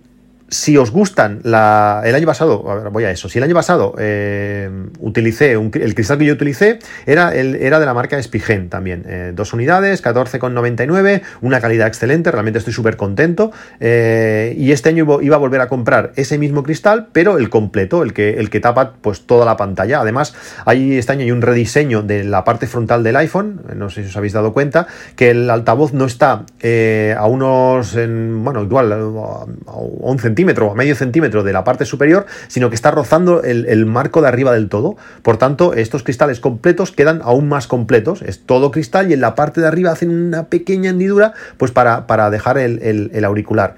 si 0.55 0.77
os 0.77 0.91
gustan, 0.93 1.41
la, 1.43 2.03
el 2.05 2.15
año 2.15 2.27
pasado, 2.27 2.63
voy 2.93 3.05
a 3.05 3.11
eso, 3.11 3.29
si 3.29 3.39
el 3.39 3.45
año 3.45 3.55
pasado 3.55 3.95
eh, 3.99 4.71
utilicé, 5.01 5.53
el 5.53 5.95
cristal 5.95 6.19
que 6.19 6.27
yo 6.27 6.35
utilicé 6.35 6.79
era, 7.07 7.35
era 7.35 7.81
de 7.81 7.87
la 7.87 7.93
marca 7.93 8.23
Spigen 8.23 8.69
también, 8.69 9.05
eh, 9.09 9.33
dos 9.35 9.53
unidades, 9.53 10.03
14,99, 10.03 11.23
una 11.41 11.61
calidad 11.61 11.89
excelente, 11.89 12.31
realmente 12.31 12.61
estoy 12.61 12.73
súper 12.73 12.97
contento 12.97 13.51
eh, 13.81 14.55
y 14.57 14.71
este 14.71 14.91
año 14.91 15.21
iba 15.21 15.37
a 15.37 15.39
volver 15.39 15.61
a 15.61 15.69
comprar 15.69 16.13
ese 16.15 16.39
mismo 16.39 16.63
cristal, 16.63 17.09
pero 17.13 17.37
el 17.39 17.51
completo, 17.51 18.05
el 18.05 18.13
que, 18.13 18.35
el 18.35 18.49
que 18.49 18.61
tapa 18.61 18.95
pues 19.01 19.23
toda 19.23 19.45
la 19.45 19.57
pantalla, 19.57 20.01
además 20.01 20.37
hay, 20.67 20.97
este 20.97 21.13
año 21.13 21.23
hay 21.23 21.33
un 21.33 21.43
rediseño 21.43 22.03
de 22.03 22.23
la 22.23 22.45
parte 22.45 22.69
frontal 22.69 23.03
del 23.03 23.17
iPhone, 23.17 23.61
no 23.75 23.91
sé 23.91 24.03
si 24.05 24.11
os 24.11 24.17
habéis 24.17 24.33
dado 24.33 24.53
cuenta, 24.53 24.87
que 25.17 25.31
el 25.31 25.51
altavoz 25.51 25.93
no 25.93 26.05
está 26.05 26.45
a 26.63 27.27
unos, 27.27 27.95
bueno, 27.95 28.63
igual 28.63 28.93
a 28.93 28.97
11 28.97 30.44
centímetro 30.45 30.69
o 30.69 30.75
medio 30.75 30.95
centímetro 30.95 31.43
de 31.43 31.53
la 31.53 31.65
parte 31.65 31.87
superior, 31.87 32.27
sino 32.49 32.69
que 32.69 32.77
está 32.77 32.91
rozando 32.91 33.43
el, 33.43 33.87
marco 33.87 34.21
de 34.21 34.29
arriba 34.29 34.53
del 34.53 34.69
todo. 34.69 34.97
Por 35.23 35.39
tanto, 35.39 35.73
estos 35.73 36.03
cristales 36.03 36.41
completos 36.41 36.93
quedan 36.93 37.21
aún 37.23 37.49
más 37.49 37.67
completos. 37.67 38.21
Es 38.23 38.41
todo 38.45 38.71
cristal 38.71 39.11
y 39.11 39.15
en 39.15 39.21
la 39.21 39.35
parte 39.35 39.61
de 39.61 39.67
arriba 39.67 39.93
hacen 39.93 40.11
una 40.11 40.45
pequeña 40.45 40.91
hendidura 40.91 41.33
pues 41.57 41.71
para, 41.71 42.07
para 42.07 42.31
dejar 42.31 42.59
el, 42.59 43.25
auricular. 43.25 43.75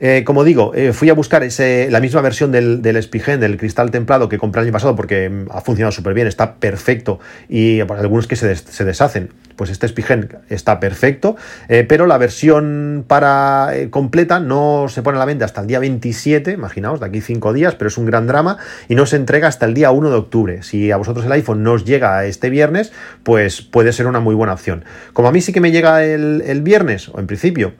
Eh, 0.00 0.24
como 0.24 0.42
digo, 0.42 0.72
eh, 0.74 0.92
fui 0.92 1.08
a 1.10 1.14
buscar 1.14 1.44
ese, 1.44 1.88
la 1.88 2.00
misma 2.00 2.20
versión 2.20 2.50
del, 2.50 2.82
del 2.82 3.00
Spigen, 3.00 3.38
del 3.38 3.56
cristal 3.56 3.92
templado 3.92 4.28
que 4.28 4.36
compré 4.36 4.60
el 4.60 4.66
año 4.66 4.72
pasado 4.72 4.96
porque 4.96 5.30
mm, 5.30 5.46
ha 5.52 5.60
funcionado 5.60 5.92
súper 5.92 6.12
bien, 6.12 6.26
está 6.26 6.56
perfecto 6.56 7.20
y 7.48 7.84
para 7.84 8.00
algunos 8.00 8.26
que 8.26 8.34
se, 8.34 8.56
se 8.56 8.84
deshacen, 8.84 9.30
pues 9.56 9.70
este 9.70 9.88
Spigen 9.88 10.28
está 10.48 10.80
perfecto, 10.80 11.36
eh, 11.68 11.84
pero 11.88 12.06
la 12.06 12.18
versión 12.18 13.04
para 13.06 13.72
completa 13.90 14.40
no 14.40 14.86
se 14.88 15.02
pone 15.02 15.16
a 15.16 15.20
la 15.20 15.24
venta 15.24 15.44
hasta 15.44 15.60
el 15.60 15.66
día 15.66 15.78
27, 15.78 16.52
imaginaos, 16.52 17.00
de 17.00 17.06
aquí 17.06 17.20
cinco 17.20 17.52
días, 17.52 17.74
pero 17.74 17.88
es 17.88 17.98
un 17.98 18.06
gran 18.06 18.26
drama 18.26 18.58
y 18.88 18.94
no 18.94 19.06
se 19.06 19.16
entrega 19.16 19.48
hasta 19.48 19.66
el 19.66 19.74
día 19.74 19.90
1 19.90 20.10
de 20.10 20.16
octubre. 20.16 20.62
Si 20.62 20.90
a 20.90 20.96
vosotros 20.96 21.26
el 21.26 21.32
iPhone 21.32 21.62
no 21.62 21.72
os 21.72 21.84
llega 21.84 22.24
este 22.24 22.50
viernes, 22.50 22.92
pues 23.22 23.62
puede 23.62 23.92
ser 23.92 24.06
una 24.06 24.20
muy 24.20 24.34
buena 24.34 24.52
opción. 24.54 24.84
Como 25.12 25.28
a 25.28 25.32
mí 25.32 25.40
sí 25.40 25.52
que 25.52 25.60
me 25.60 25.72
llega 25.72 26.04
el, 26.04 26.42
el 26.46 26.62
viernes, 26.62 27.08
o 27.08 27.18
en 27.18 27.26
principio, 27.26 27.72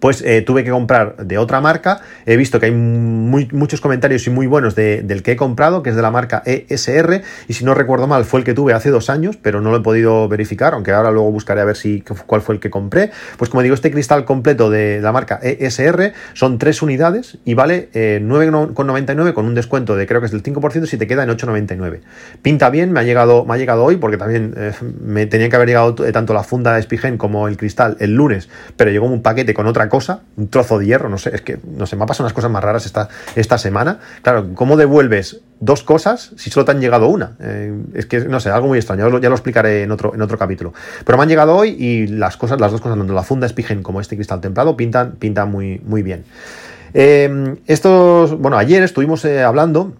pues 0.00 0.22
eh, 0.22 0.42
tuve 0.42 0.64
que 0.64 0.70
comprar 0.70 1.16
de 1.16 1.38
otra 1.38 1.60
marca. 1.60 2.00
He 2.26 2.36
visto 2.36 2.60
que 2.60 2.66
hay 2.66 2.72
muchos 2.72 3.80
comentarios 3.80 4.26
y 4.26 4.30
muy 4.30 4.46
buenos 4.46 4.74
del 4.74 5.22
que 5.22 5.32
he 5.32 5.36
comprado, 5.36 5.82
que 5.82 5.90
es 5.90 5.96
de 5.96 6.02
la 6.02 6.10
marca 6.10 6.42
ESR, 6.44 7.22
y 7.48 7.52
si 7.54 7.64
no 7.64 7.74
recuerdo 7.74 8.06
mal, 8.06 8.24
fue 8.24 8.40
el 8.40 8.44
que 8.44 8.54
tuve 8.54 8.72
hace 8.72 8.90
dos 8.90 9.10
años, 9.10 9.36
pero 9.40 9.60
no 9.60 9.70
lo 9.70 9.78
he 9.78 9.80
podido 9.80 10.28
verificar, 10.28 10.74
aunque 10.74 10.92
ahora 10.92 11.10
luego 11.10 11.30
buscaré 11.30 11.60
a 11.60 11.64
ver 11.64 11.76
si 11.76 12.02
cuál 12.26 12.40
fue 12.40 12.54
el 12.54 12.60
que 12.60 12.70
compré. 12.70 13.10
Pues 13.36 13.50
como 13.50 13.62
digo, 13.62 13.74
este 13.74 13.90
cristal 13.90 14.24
completo 14.24 14.70
de 14.70 15.00
la 15.00 15.12
marca 15.12 15.40
ESR 15.42 16.12
son 16.34 16.58
tres 16.58 16.82
unidades 16.82 17.38
y 17.44 17.54
vale 17.54 17.90
9,99 17.92 19.28
eh, 19.30 19.34
con 19.34 19.46
un 19.46 19.54
descuento 19.54 19.96
de 19.96 20.06
creo 20.06 20.20
que 20.20 20.26
es 20.26 20.32
del 20.32 20.42
5% 20.42 20.86
si 20.86 20.96
te 20.96 21.06
queda 21.06 21.24
en 21.24 21.30
8,99. 21.30 22.00
Pinta 22.42 22.70
bien, 22.70 22.92
me 22.92 23.00
ha 23.00 23.02
llegado, 23.02 23.44
me 23.44 23.54
ha 23.54 23.56
llegado 23.56 23.84
hoy, 23.84 23.96
porque 23.96 24.16
también 24.16 24.54
eh, 24.56 24.72
me 25.00 25.26
tenía 25.26 25.48
que 25.48 25.56
haber 25.56 25.68
llegado 25.68 25.94
tanto 25.94 26.34
la 26.34 26.42
funda 26.42 26.74
de 26.74 26.82
Spigen 26.82 27.18
como 27.18 27.48
el 27.48 27.56
cristal 27.56 27.96
el 28.00 28.14
lunes, 28.14 28.48
pero 28.76 28.90
llegó 28.90 29.06
un 29.06 29.22
paquete 29.22 29.54
con 29.54 29.66
otra 29.66 29.85
cosa, 29.88 30.20
un 30.36 30.48
trozo 30.48 30.78
de 30.78 30.86
hierro, 30.86 31.08
no 31.08 31.18
sé, 31.18 31.34
es 31.34 31.42
que 31.42 31.58
no 31.64 31.86
sé, 31.86 31.96
me 31.96 32.04
ha 32.04 32.06
pasado 32.06 32.24
unas 32.24 32.32
cosas 32.32 32.50
más 32.50 32.62
raras 32.62 32.86
esta, 32.86 33.08
esta 33.34 33.58
semana. 33.58 34.00
Claro, 34.22 34.48
¿cómo 34.54 34.76
devuelves 34.76 35.40
dos 35.60 35.82
cosas 35.82 36.32
si 36.36 36.50
solo 36.50 36.64
te 36.64 36.72
han 36.72 36.80
llegado 36.80 37.08
una? 37.08 37.36
Eh, 37.40 37.74
es 37.94 38.06
que, 38.06 38.20
no 38.20 38.40
sé, 38.40 38.50
algo 38.50 38.68
muy 38.68 38.78
extraño, 38.78 39.08
ya 39.20 39.28
lo, 39.28 39.34
explicaré 39.34 39.82
en 39.82 39.92
otro, 39.92 40.14
en 40.14 40.22
otro 40.22 40.38
capítulo. 40.38 40.72
Pero 41.04 41.18
me 41.18 41.22
han 41.22 41.28
llegado 41.28 41.56
hoy 41.56 41.70
y 41.70 42.06
las 42.06 42.36
cosas, 42.36 42.60
las 42.60 42.72
dos 42.72 42.80
cosas, 42.80 42.98
tanto 42.98 43.12
la 43.12 43.22
funda 43.22 43.48
Spigen 43.48 43.82
como 43.82 44.00
este 44.00 44.16
cristal 44.16 44.40
templado, 44.40 44.76
pintan, 44.76 45.12
pintan 45.12 45.50
muy, 45.50 45.80
muy 45.84 46.02
bien. 46.02 46.24
Eh, 46.94 47.56
estos, 47.66 48.38
bueno, 48.38 48.56
ayer 48.56 48.82
estuvimos 48.82 49.24
eh, 49.24 49.42
hablando 49.42 49.94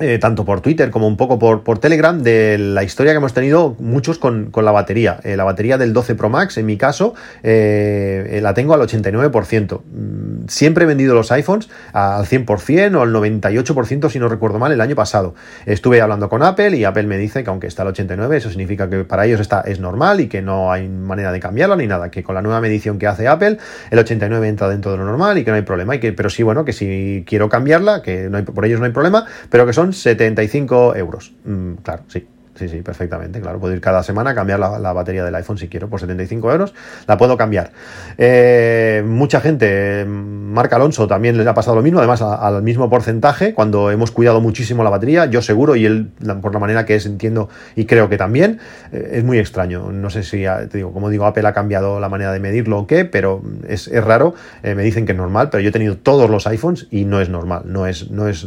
eh, 0.00 0.18
tanto 0.18 0.46
por 0.46 0.62
Twitter 0.62 0.90
como 0.90 1.06
un 1.06 1.18
poco 1.18 1.38
por, 1.38 1.62
por, 1.62 1.78
Telegram, 1.78 2.22
de 2.22 2.56
la 2.56 2.82
historia 2.82 3.12
que 3.12 3.18
hemos 3.18 3.34
tenido 3.34 3.76
muchos 3.78 4.18
con, 4.18 4.50
la 4.54 4.72
batería. 4.72 5.20
Eh, 5.24 5.36
la 5.36 5.44
batería 5.44 5.76
del 5.76 5.92
12 5.92 6.14
Pro 6.14 6.30
Max, 6.30 6.56
en 6.56 6.64
mi 6.64 6.78
caso, 6.78 7.14
eh, 7.42 8.40
la 8.42 8.54
tengo 8.54 8.72
al 8.72 8.80
89%. 8.80 9.82
Mm, 9.82 10.48
siempre 10.48 10.84
he 10.84 10.86
vendido 10.86 11.14
los 11.14 11.30
iPhones 11.32 11.68
al 11.92 12.24
100% 12.24 12.96
o 12.96 13.02
al 13.02 13.12
98%, 13.12 14.08
si 14.08 14.18
no 14.18 14.30
recuerdo 14.30 14.58
mal, 14.58 14.72
el 14.72 14.80
año 14.80 14.96
pasado. 14.96 15.34
Estuve 15.66 16.00
hablando 16.00 16.30
con 16.30 16.42
Apple 16.42 16.76
y 16.78 16.84
Apple 16.84 17.02
me 17.02 17.18
dice 17.18 17.44
que 17.44 17.50
aunque 17.50 17.66
está 17.66 17.82
al 17.82 17.92
89%, 17.92 18.32
eso 18.32 18.48
significa 18.48 18.88
que 18.88 19.04
para 19.04 19.26
ellos 19.26 19.38
está, 19.40 19.60
es 19.60 19.80
normal 19.80 20.20
y 20.20 20.28
que 20.28 20.40
no 20.40 20.72
hay 20.72 20.88
manera 20.88 21.30
de 21.30 21.40
cambiarlo 21.40 21.76
ni 21.76 21.86
nada. 21.86 22.10
Que 22.10 22.22
con 22.22 22.34
la 22.34 22.40
nueva 22.40 22.62
medición 22.62 22.98
que 22.98 23.06
hace 23.06 23.28
Apple, 23.28 23.58
el 23.90 23.98
89% 23.98 24.46
entra 24.46 24.68
dentro 24.70 24.92
de 24.92 24.96
lo 24.96 25.04
normal 25.04 25.36
y 25.36 25.44
que 25.44 25.50
no 25.50 25.56
hay 25.58 25.62
problema. 25.62 25.94
Y 25.94 26.00
que, 26.00 26.14
pero 26.14 26.30
sí, 26.30 26.42
bueno, 26.42 26.64
que 26.64 26.72
si 26.72 27.22
quiero 27.26 27.50
cambiarla, 27.50 28.00
que 28.00 28.30
no 28.30 28.38
hay, 28.38 28.44
por 28.44 28.64
ellos 28.64 28.80
no 28.80 28.86
hay 28.86 28.92
problema, 28.92 29.26
pero 29.50 29.66
que 29.66 29.74
son 29.74 29.89
75 29.92 30.96
euros. 30.96 31.32
Mm, 31.44 31.74
claro, 31.82 32.04
sí. 32.08 32.26
Sí, 32.60 32.68
sí, 32.68 32.82
perfectamente, 32.82 33.40
claro. 33.40 33.58
Puedo 33.58 33.72
ir 33.72 33.80
cada 33.80 34.02
semana 34.02 34.30
a 34.30 34.34
cambiar 34.34 34.58
la, 34.58 34.92
batería 34.92 35.24
del 35.24 35.34
iPhone 35.34 35.56
si 35.56 35.68
quiero, 35.68 35.88
por 35.88 35.98
75 35.98 36.52
euros, 36.52 36.74
la 37.06 37.16
puedo 37.16 37.38
cambiar. 37.38 37.72
Eh, 38.18 39.02
mucha 39.06 39.40
gente, 39.40 40.04
Marc 40.04 40.70
Alonso 40.74 41.06
también 41.06 41.42
le 41.42 41.48
ha 41.48 41.54
pasado 41.54 41.76
lo 41.76 41.82
mismo, 41.82 42.00
además 42.00 42.20
al 42.20 42.62
mismo 42.62 42.90
porcentaje, 42.90 43.54
cuando 43.54 43.90
hemos 43.90 44.10
cuidado 44.10 44.42
muchísimo 44.42 44.84
la 44.84 44.90
batería, 44.90 45.24
yo 45.24 45.40
seguro, 45.40 45.74
y 45.74 45.86
él, 45.86 46.10
por 46.42 46.52
la 46.52 46.58
manera 46.58 46.84
que 46.84 46.96
es, 46.96 47.06
entiendo 47.06 47.48
y 47.76 47.86
creo 47.86 48.10
que 48.10 48.18
también, 48.18 48.58
eh, 48.92 49.12
es 49.14 49.24
muy 49.24 49.38
extraño. 49.38 49.90
No 49.90 50.10
sé 50.10 50.22
si, 50.22 50.44
te 50.70 50.76
digo, 50.76 50.92
como 50.92 51.08
digo, 51.08 51.24
Apple 51.24 51.48
ha 51.48 51.54
cambiado 51.54 51.98
la 51.98 52.10
manera 52.10 52.30
de 52.30 52.40
medirlo 52.40 52.80
o 52.80 52.86
qué, 52.86 53.06
pero 53.06 53.42
es, 53.68 53.90
raro. 54.04 54.34
Eh, 54.62 54.74
me 54.74 54.82
dicen 54.82 55.06
que 55.06 55.12
es 55.12 55.18
normal, 55.18 55.48
pero 55.50 55.62
yo 55.62 55.70
he 55.70 55.72
tenido 55.72 55.96
todos 55.96 56.28
los 56.28 56.46
iPhones 56.46 56.88
y 56.90 57.06
no 57.06 57.22
es 57.22 57.30
normal, 57.30 57.62
no 57.64 57.86
es, 57.86 58.10
no 58.10 58.28
es 58.28 58.46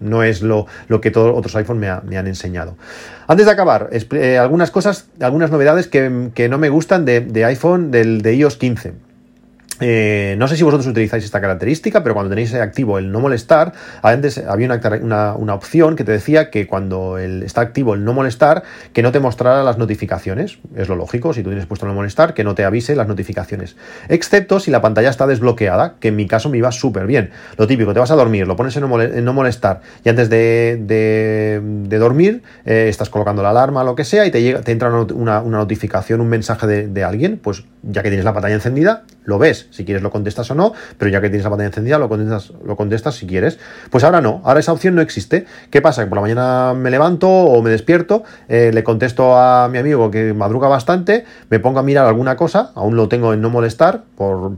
no 0.00 0.22
es 0.22 0.42
lo, 0.42 0.66
lo 0.88 1.00
que 1.00 1.10
todos 1.10 1.36
otros 1.36 1.54
iPhones 1.56 1.80
me, 1.80 2.10
me, 2.10 2.18
han 2.18 2.26
enseñado. 2.26 2.76
Antes 3.26 3.46
de 3.46 3.52
acabar, 3.52 3.90
eh, 3.92 4.38
algunas 4.38 4.70
cosas, 4.70 5.08
algunas 5.20 5.50
novedades 5.50 5.86
que, 5.86 6.30
que 6.34 6.48
no 6.48 6.58
me 6.58 6.68
gustan 6.68 7.04
de, 7.04 7.20
de 7.20 7.44
iPhone 7.44 7.90
del, 7.90 8.22
de 8.22 8.34
iOS 8.36 8.56
15. 8.56 9.07
Eh, 9.80 10.34
no 10.38 10.48
sé 10.48 10.56
si 10.56 10.64
vosotros 10.64 10.86
utilizáis 10.86 11.24
esta 11.24 11.40
característica, 11.40 12.02
pero 12.02 12.14
cuando 12.14 12.30
tenéis 12.30 12.54
activo 12.54 12.98
el 12.98 13.12
no 13.12 13.20
molestar, 13.20 13.72
antes 14.02 14.38
había 14.38 14.68
una, 15.02 15.54
opción 15.54 15.96
que 15.96 16.04
te 16.04 16.12
decía 16.12 16.50
que 16.50 16.66
cuando 16.66 17.18
está 17.18 17.60
activo 17.60 17.94
el 17.94 18.04
no 18.04 18.12
molestar, 18.12 18.62
que 18.92 19.02
no 19.02 19.12
te 19.12 19.20
mostrara 19.20 19.62
las 19.62 19.78
notificaciones. 19.78 20.58
Es 20.74 20.88
lo 20.88 20.96
lógico, 20.96 21.32
si 21.32 21.42
tú 21.42 21.50
tienes 21.50 21.66
puesto 21.66 21.86
el 21.86 21.90
no 21.90 21.94
molestar, 21.94 22.34
que 22.34 22.44
no 22.44 22.54
te 22.54 22.64
avise 22.64 22.96
las 22.96 23.06
notificaciones. 23.06 23.76
Excepto 24.08 24.60
si 24.60 24.70
la 24.70 24.80
pantalla 24.80 25.10
está 25.10 25.26
desbloqueada, 25.26 25.94
que 26.00 26.08
en 26.08 26.16
mi 26.16 26.26
caso 26.26 26.48
me 26.48 26.58
iba 26.58 26.72
súper 26.72 27.06
bien. 27.06 27.30
Lo 27.56 27.66
típico, 27.66 27.92
te 27.92 28.00
vas 28.00 28.10
a 28.10 28.16
dormir, 28.16 28.46
lo 28.46 28.56
pones 28.56 28.76
en 28.76 28.82
no, 29.24 29.32
molestar 29.32 29.80
y 30.04 30.08
antes 30.08 30.28
de, 30.28 31.60
dormir 31.98 32.42
eh, 32.64 32.86
estás 32.88 33.10
colocando 33.10 33.42
la 33.42 33.50
alarma, 33.50 33.84
lo 33.84 33.94
que 33.94 34.04
sea, 34.04 34.26
y 34.26 34.30
te, 34.30 34.42
llega, 34.42 34.60
te 34.60 34.72
entra 34.72 34.90
una, 34.90 35.40
notificación, 35.42 36.20
un 36.20 36.28
mensaje 36.28 36.66
de, 36.66 36.88
de 36.88 37.04
alguien, 37.04 37.38
pues 37.42 37.64
ya 37.82 38.02
que 38.02 38.08
tienes 38.08 38.24
la 38.24 38.32
pantalla 38.32 38.54
encendida, 38.54 39.04
lo 39.24 39.38
ves 39.38 39.67
si 39.70 39.84
quieres 39.84 40.02
lo 40.02 40.10
contestas 40.10 40.50
o 40.50 40.54
no, 40.54 40.72
pero 40.96 41.10
ya 41.10 41.20
que 41.20 41.28
tienes 41.28 41.44
la 41.44 41.50
pantalla 41.50 41.68
encendida, 41.68 41.98
lo 41.98 42.08
contestas, 42.08 42.52
lo 42.64 42.76
contestas 42.76 43.14
si 43.14 43.26
quieres. 43.26 43.58
Pues 43.90 44.04
ahora 44.04 44.20
no, 44.20 44.40
ahora 44.44 44.60
esa 44.60 44.72
opción 44.72 44.94
no 44.94 45.02
existe. 45.02 45.46
¿Qué 45.70 45.80
pasa? 45.82 46.02
Que 46.02 46.08
por 46.08 46.16
la 46.16 46.22
mañana 46.22 46.74
me 46.74 46.90
levanto 46.90 47.28
o 47.28 47.62
me 47.62 47.70
despierto, 47.70 48.24
eh, 48.48 48.70
le 48.72 48.84
contesto 48.84 49.36
a 49.36 49.68
mi 49.68 49.78
amigo 49.78 50.10
que 50.10 50.34
madruga 50.34 50.68
bastante, 50.68 51.24
me 51.50 51.60
pongo 51.60 51.80
a 51.80 51.82
mirar 51.82 52.06
alguna 52.06 52.36
cosa, 52.36 52.72
aún 52.74 52.96
lo 52.96 53.08
tengo 53.08 53.32
en 53.32 53.40
no 53.40 53.50
molestar 53.50 54.04
por, 54.16 54.56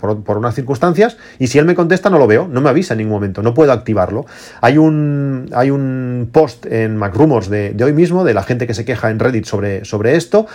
por, 0.00 0.36
unas 0.36 0.54
circunstancias, 0.54 1.16
y 1.38 1.46
si 1.46 1.58
él 1.58 1.64
me 1.64 1.74
contesta 1.74 2.10
no 2.10 2.18
lo 2.18 2.26
veo, 2.26 2.48
no 2.48 2.60
me 2.60 2.68
avisa 2.68 2.94
en 2.94 2.98
ningún 2.98 3.14
momento, 3.14 3.42
no 3.42 3.54
puedo 3.54 3.72
activarlo. 3.72 4.26
Hay 4.60 4.78
un, 4.78 5.48
hay 5.54 5.70
un 5.70 6.28
post 6.32 6.66
en 6.66 6.96
MacRumors 6.96 7.48
de, 7.48 7.72
de 7.72 7.84
hoy 7.84 7.92
mismo 7.92 8.24
de 8.24 8.34
la 8.34 8.42
gente 8.42 8.66
que 8.66 8.74
se 8.74 8.84
queja 8.84 9.10
en 9.10 9.18
Reddit 9.18 9.44
sobre, 9.44 9.84
sobre 9.84 10.16
esto. 10.16 10.46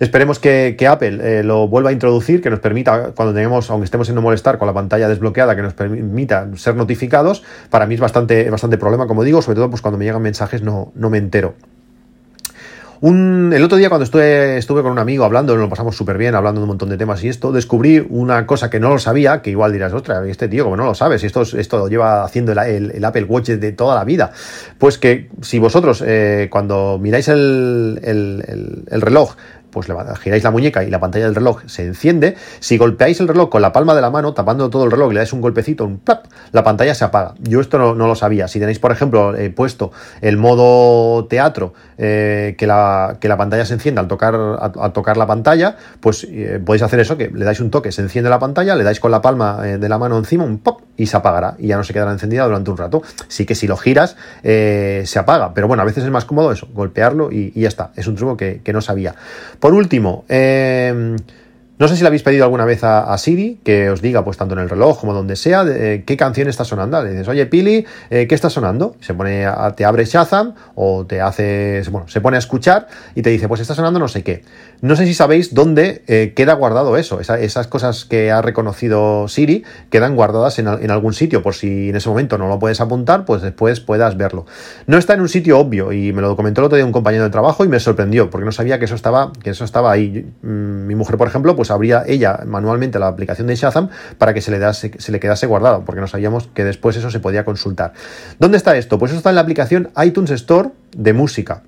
Esperemos 0.00 0.38
que, 0.38 0.76
Apple 0.88 1.18
eh, 1.22 1.42
lo 1.42 1.68
vuelva 1.68 1.90
a 1.90 1.92
introducir, 1.92 2.40
que 2.40 2.50
nos 2.50 2.60
permita, 2.60 3.12
cuando 3.14 3.34
tengamos, 3.34 3.68
aunque 3.70 3.84
estemos 3.84 4.08
en 4.08 4.14
no 4.14 4.22
molestar, 4.22 4.58
con 4.58 4.66
la 4.66 4.74
pantalla 4.74 5.08
desbloqueada, 5.08 5.56
que 5.56 5.62
nos 5.62 5.74
permita 5.74 6.48
ser 6.56 6.76
notificados. 6.76 7.42
Para 7.70 7.86
mí 7.86 7.94
es 7.94 8.00
bastante, 8.00 8.48
bastante 8.50 8.78
problema, 8.78 9.06
como 9.06 9.24
digo, 9.24 9.42
sobre 9.42 9.56
todo 9.56 9.70
pues 9.70 9.82
cuando 9.82 9.98
me 9.98 10.04
llegan 10.04 10.22
mensajes 10.22 10.62
no, 10.62 10.92
no 10.94 11.10
me 11.10 11.18
entero. 11.18 11.54
El 13.00 13.62
otro 13.62 13.78
día 13.78 13.88
cuando 13.90 14.02
estuve, 14.02 14.58
estuve 14.58 14.82
con 14.82 14.90
un 14.90 14.98
amigo 14.98 15.24
hablando, 15.24 15.54
lo 15.54 15.68
pasamos 15.68 15.96
súper 15.96 16.18
bien, 16.18 16.34
hablando 16.34 16.60
de 16.60 16.64
un 16.64 16.68
montón 16.68 16.88
de 16.88 16.96
temas 16.96 17.22
y 17.22 17.28
esto, 17.28 17.52
descubrí 17.52 18.04
una 18.10 18.44
cosa 18.44 18.70
que 18.70 18.80
no 18.80 18.88
lo 18.88 18.98
sabía, 18.98 19.40
que 19.40 19.50
igual 19.50 19.72
dirás, 19.72 19.92
ostras, 19.92 20.26
este 20.26 20.48
tío 20.48 20.64
como 20.64 20.76
no 20.76 20.84
lo 20.84 20.94
sabes, 20.96 21.22
esto, 21.22 21.42
esto 21.42 21.78
lo 21.78 21.88
lleva 21.88 22.24
haciendo 22.24 22.50
el, 22.50 23.04
Apple 23.04 23.24
Watch 23.24 23.50
de 23.50 23.72
toda 23.72 23.94
la 23.94 24.02
vida. 24.02 24.32
Pues 24.78 24.98
que 24.98 25.28
si 25.42 25.60
vosotros 25.60 26.02
eh, 26.04 26.48
cuando 26.50 26.98
miráis 27.00 27.28
el, 27.28 28.00
el 28.02 29.00
reloj 29.00 29.36
pues 29.86 30.18
giráis 30.18 30.42
la 30.42 30.50
muñeca 30.50 30.84
y 30.84 30.90
la 30.90 31.00
pantalla 31.00 31.26
del 31.26 31.34
reloj 31.34 31.62
se 31.66 31.84
enciende. 31.84 32.36
Si 32.60 32.78
golpeáis 32.78 33.20
el 33.20 33.28
reloj 33.28 33.48
con 33.48 33.62
la 33.62 33.72
palma 33.72 33.94
de 33.94 34.00
la 34.00 34.10
mano, 34.10 34.34
tapando 34.34 34.70
todo 34.70 34.84
el 34.84 34.90
reloj, 34.90 35.12
le 35.12 35.18
dais 35.18 35.32
un 35.32 35.40
golpecito, 35.40 35.84
un 35.84 35.98
plap, 35.98 36.26
la 36.52 36.64
pantalla 36.64 36.94
se 36.94 37.04
apaga. 37.04 37.34
Yo 37.40 37.60
esto 37.60 37.78
no, 37.78 37.94
lo 37.94 38.14
sabía. 38.14 38.48
Si 38.48 38.58
tenéis, 38.58 38.78
por 38.78 38.92
ejemplo, 38.92 39.36
eh, 39.36 39.50
puesto 39.50 39.92
el 40.20 40.36
modo 40.36 41.26
teatro, 41.26 41.74
eh, 41.96 42.54
que, 42.58 42.66
la, 42.66 43.18
que 43.20 43.28
la 43.28 43.36
pantalla 43.36 43.64
se 43.64 43.74
encienda 43.74 44.00
al 44.00 44.08
tocar, 44.08 44.72
tocar 44.92 45.16
la 45.16 45.26
pantalla, 45.26 45.76
pues 46.00 46.26
eh, 46.30 46.60
podéis 46.64 46.82
hacer 46.82 47.00
eso, 47.00 47.16
que 47.16 47.28
le 47.28 47.44
dais 47.44 47.60
un 47.60 47.70
toque, 47.70 47.92
se 47.92 48.02
enciende 48.02 48.30
la 48.30 48.38
pantalla, 48.38 48.74
le 48.74 48.84
dais 48.84 49.00
con 49.00 49.10
la 49.10 49.22
palma 49.22 49.62
de 49.62 49.88
la 49.88 49.98
mano 49.98 50.18
encima, 50.18 50.44
un 50.44 50.58
pop, 50.58 50.80
y 50.98 51.06
se 51.06 51.16
apagará. 51.16 51.54
Y 51.58 51.68
ya 51.68 51.78
no 51.78 51.84
se 51.84 51.94
quedará 51.94 52.12
encendida 52.12 52.44
durante 52.44 52.70
un 52.70 52.76
rato. 52.76 53.02
Sí 53.28 53.46
que 53.46 53.54
si 53.54 53.66
lo 53.66 53.78
giras, 53.78 54.16
se 54.42 55.18
apaga. 55.18 55.54
Pero 55.54 55.68
bueno, 55.68 55.82
a 55.82 55.86
veces 55.86 56.04
es 56.04 56.10
más 56.10 56.26
cómodo 56.26 56.52
eso, 56.52 56.68
golpearlo 56.74 57.32
y, 57.32 57.58
ya 57.58 57.68
está. 57.68 57.92
Es 57.96 58.06
un 58.06 58.16
truco 58.16 58.36
que, 58.36 58.60
que 58.62 58.72
no 58.74 58.82
sabía. 58.82 59.14
Por 59.60 59.72
último, 59.72 60.24
eh, 60.28 61.16
no 61.78 61.86
sé 61.86 61.94
si 61.94 62.02
le 62.02 62.08
habéis 62.08 62.24
pedido 62.24 62.44
alguna 62.44 62.64
vez 62.64 62.82
a, 62.82 63.16
Siri 63.18 63.60
que 63.62 63.88
os 63.88 64.02
diga, 64.02 64.24
pues 64.24 64.36
tanto 64.36 64.54
en 64.54 64.60
el 64.60 64.68
reloj 64.68 65.00
como 65.00 65.14
donde 65.14 65.36
sea, 65.36 65.64
eh, 65.68 66.02
qué 66.04 66.16
canción 66.16 66.48
está 66.48 66.64
sonando. 66.64 67.02
Le 67.02 67.10
dices, 67.10 67.28
oye, 67.28 67.46
Pili, 67.46 67.86
eh, 68.10 68.26
¿qué 68.26 68.34
está 68.34 68.50
sonando? 68.50 68.96
Se 69.00 69.14
pone, 69.14 69.46
te 69.76 69.84
abre 69.84 70.04
Shazam 70.04 70.54
o 70.74 71.06
te 71.06 71.20
hace, 71.20 71.82
bueno, 71.90 72.08
se 72.08 72.20
pone 72.20 72.36
a 72.36 72.40
escuchar 72.40 72.88
y 73.14 73.22
te 73.22 73.30
dice, 73.30 73.46
pues 73.46 73.60
está 73.60 73.74
sonando 73.74 74.00
no 74.00 74.08
sé 74.08 74.24
qué. 74.24 74.42
No 74.80 74.96
sé 74.96 75.06
si 75.06 75.14
sabéis 75.14 75.54
dónde 75.54 76.02
eh, 76.06 76.32
queda 76.34 76.54
guardado 76.54 76.96
eso. 76.96 77.20
esas 77.20 77.66
cosas 77.68 78.04
que 78.04 78.30
ha 78.30 78.42
reconocido 78.42 79.28
Siri 79.28 79.64
quedan 79.90 80.16
guardadas 80.16 80.58
en, 80.58 80.68
en, 80.68 80.90
algún 80.90 81.14
sitio, 81.14 81.42
por 81.42 81.54
si 81.54 81.90
en 81.90 81.96
ese 81.96 82.08
momento 82.08 82.38
no 82.38 82.48
lo 82.48 82.58
puedes 82.58 82.80
apuntar, 82.80 83.24
pues 83.24 83.42
después 83.42 83.80
puedas 83.80 84.16
verlo. 84.16 84.46
No 84.86 84.98
está 84.98 85.14
en 85.14 85.20
un 85.20 85.28
sitio 85.28 85.58
obvio 85.58 85.92
y 85.92 86.12
me 86.12 86.22
lo 86.22 86.36
comentó 86.36 86.60
el 86.60 86.66
otro 86.66 86.76
día 86.76 86.84
un 86.84 86.92
compañero 86.92 87.24
de 87.24 87.30
trabajo 87.30 87.64
y 87.64 87.68
me 87.68 87.78
sorprendió 87.78 88.30
porque 88.30 88.44
no 88.44 88.52
sabía 88.52 88.78
que 88.78 88.86
eso 88.86 88.94
estaba, 88.94 89.32
que 89.42 89.50
eso 89.50 89.64
estaba 89.64 89.92
ahí. 89.92 90.28
Mm, 90.42 90.86
mi 90.86 90.94
mujer, 90.94 91.16
por 91.16 91.28
ejemplo, 91.28 91.56
pues 91.56 91.67
pues 91.68 91.74
abría 91.74 92.04
ella 92.06 92.40
manualmente 92.46 92.98
la 92.98 93.08
aplicación 93.08 93.46
de 93.46 93.54
Shazam 93.54 93.90
para 94.16 94.32
que 94.32 94.40
se 94.40 94.50
le, 94.50 94.72
se 94.72 95.12
le 95.12 95.20
quedase 95.20 95.46
guardado, 95.46 95.84
porque 95.84 96.00
no 96.00 96.06
sabíamos 96.06 96.48
que 96.54 96.64
después 96.64 96.96
eso 96.96 97.10
se 97.10 97.20
podía 97.20 97.44
consultar. 97.44 97.92
¿Dónde 98.38 98.56
está 98.56 98.76
esto? 98.76 98.98
Pues 98.98 99.10
eso 99.10 99.18
está 99.18 99.28
en 99.28 99.36
la 99.36 99.42
aplicación 99.42 99.90
iTunes 100.02 100.30
Store 100.30 100.70
de 100.96 101.12
música. 101.12 101.62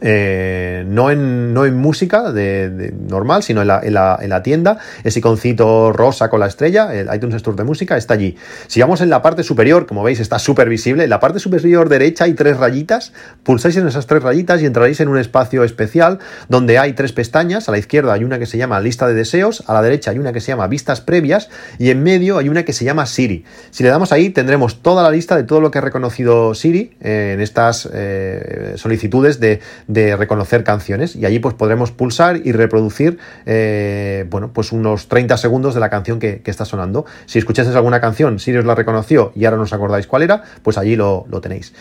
Eh, 0.00 0.84
no, 0.86 1.10
en, 1.10 1.52
no 1.52 1.66
en 1.66 1.76
música 1.76 2.32
de, 2.32 2.94
normal, 3.08 3.42
sino 3.42 3.60
en 3.60 3.68
la, 3.68 3.80
en, 3.82 3.94
la, 3.94 4.18
en 4.20 4.30
la, 4.30 4.42
tienda. 4.42 4.78
Ese 5.04 5.18
iconcito 5.18 5.92
rosa 5.92 6.30
con 6.30 6.40
la 6.40 6.46
estrella, 6.46 6.94
el 6.94 7.14
iTunes 7.14 7.36
Store 7.36 7.56
de 7.56 7.64
música, 7.64 7.96
está 7.96 8.14
allí. 8.14 8.36
Si 8.68 8.80
vamos 8.80 9.00
en 9.00 9.10
la 9.10 9.20
parte 9.20 9.42
superior, 9.42 9.86
como 9.86 10.02
veis, 10.02 10.20
está 10.20 10.38
súper 10.38 10.68
visible. 10.68 11.04
En 11.04 11.10
la 11.10 11.20
parte 11.20 11.38
superior 11.38 11.88
derecha 11.88 12.24
hay 12.24 12.34
tres 12.34 12.56
rayitas. 12.56 13.12
Pulsáis 13.42 13.76
en 13.76 13.86
esas 13.86 14.06
tres 14.06 14.22
rayitas 14.22 14.62
y 14.62 14.66
entraréis 14.66 15.00
en 15.00 15.08
un 15.08 15.18
espacio 15.18 15.62
especial 15.62 16.18
donde 16.48 16.78
hay 16.78 16.94
tres 16.94 17.12
pestañas. 17.12 17.68
A 17.68 17.72
la 17.72 17.78
izquierda 17.78 18.14
hay 18.14 18.24
una 18.24 18.38
que 18.38 18.46
se 18.46 18.56
llama 18.56 18.80
lista 18.80 19.06
de 19.06 19.14
deseos, 19.14 19.62
a 19.66 19.74
la 19.74 19.82
derecha 19.82 20.10
hay 20.10 20.18
una 20.18 20.32
que 20.32 20.40
se 20.40 20.48
llama 20.48 20.66
vistas 20.68 21.00
previas 21.00 21.50
y 21.78 21.90
en 21.90 22.02
medio 22.02 22.38
hay 22.38 22.48
una 22.48 22.64
que 22.64 22.72
se 22.72 22.84
llama 22.84 23.06
Siri. 23.06 23.44
Si 23.70 23.82
le 23.82 23.90
damos 23.90 24.12
ahí, 24.12 24.30
tendremos 24.30 24.82
toda 24.82 25.02
la 25.02 25.10
lista 25.10 25.36
de 25.36 25.44
todo 25.44 25.60
lo 25.60 25.70
que 25.70 25.78
ha 25.78 25.82
reconocido 25.82 26.54
Siri 26.54 26.92
en 27.00 27.40
estas 27.40 27.88
eh, 27.92 28.74
solicitudes 28.76 29.38
de 29.38 29.60
de 29.86 30.16
reconocer 30.16 30.64
canciones 30.64 31.16
y 31.16 31.26
allí 31.26 31.38
pues 31.38 31.54
podremos 31.54 31.90
pulsar 31.90 32.40
y 32.44 32.52
reproducir 32.52 33.18
eh, 33.46 34.26
bueno 34.30 34.52
pues 34.52 34.72
unos 34.72 35.08
30 35.08 35.36
segundos 35.36 35.74
de 35.74 35.80
la 35.80 35.90
canción 35.90 36.18
que, 36.18 36.42
está 36.44 36.64
sonando. 36.66 37.06
Si 37.26 37.38
escuchasteis 37.38 37.76
alguna 37.76 38.00
canción 38.00 38.38
si 38.38 38.54
os 38.54 38.64
la 38.64 38.74
reconoció 38.74 39.32
y 39.34 39.46
ahora 39.46 39.56
no 39.56 39.62
os 39.62 39.72
acordáis 39.72 40.06
cuál 40.06 40.22
era 40.22 40.42
pues 40.62 40.76
allí 40.76 40.96
lo, 40.96 41.26
tenéis. 41.40 41.72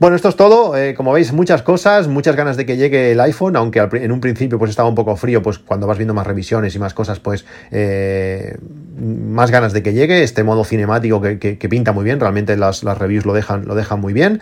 Bueno 0.00 0.16
esto 0.16 0.28
es 0.28 0.36
todo. 0.36 0.76
Eh, 0.76 0.94
como 0.94 1.12
veis 1.12 1.32
muchas 1.32 1.62
cosas 1.62 2.08
muchas 2.08 2.34
ganas 2.34 2.56
de 2.56 2.66
que 2.66 2.76
llegue 2.76 3.12
el 3.12 3.20
iPhone 3.20 3.56
aunque 3.56 3.78
en 3.92 4.12
un 4.12 4.20
principio 4.20 4.58
pues 4.58 4.70
estaba 4.70 4.88
un 4.88 4.94
poco 4.94 5.14
frío 5.16 5.42
pues 5.42 5.58
cuando 5.58 5.86
vas 5.86 5.96
viendo 5.96 6.14
más 6.14 6.26
revisiones 6.26 6.74
y 6.74 6.78
más 6.78 6.94
cosas 6.94 7.20
pues 7.20 7.44
eh, 7.70 8.56
más 8.98 9.50
ganas 9.50 9.72
de 9.72 9.82
que 9.82 9.92
llegue. 9.92 10.22
Este 10.22 10.42
modo 10.42 10.64
cinemático 10.64 11.20
que, 11.20 11.66
pinta 11.68 11.92
muy 11.92 12.04
bien 12.04 12.20
realmente 12.20 12.56
las, 12.56 12.84
las 12.84 12.96
reviews 12.96 13.26
lo 13.26 13.32
dejan, 13.32 13.66
lo 13.66 13.74
dejan 13.74 14.00
muy 14.00 14.12
bien 14.12 14.40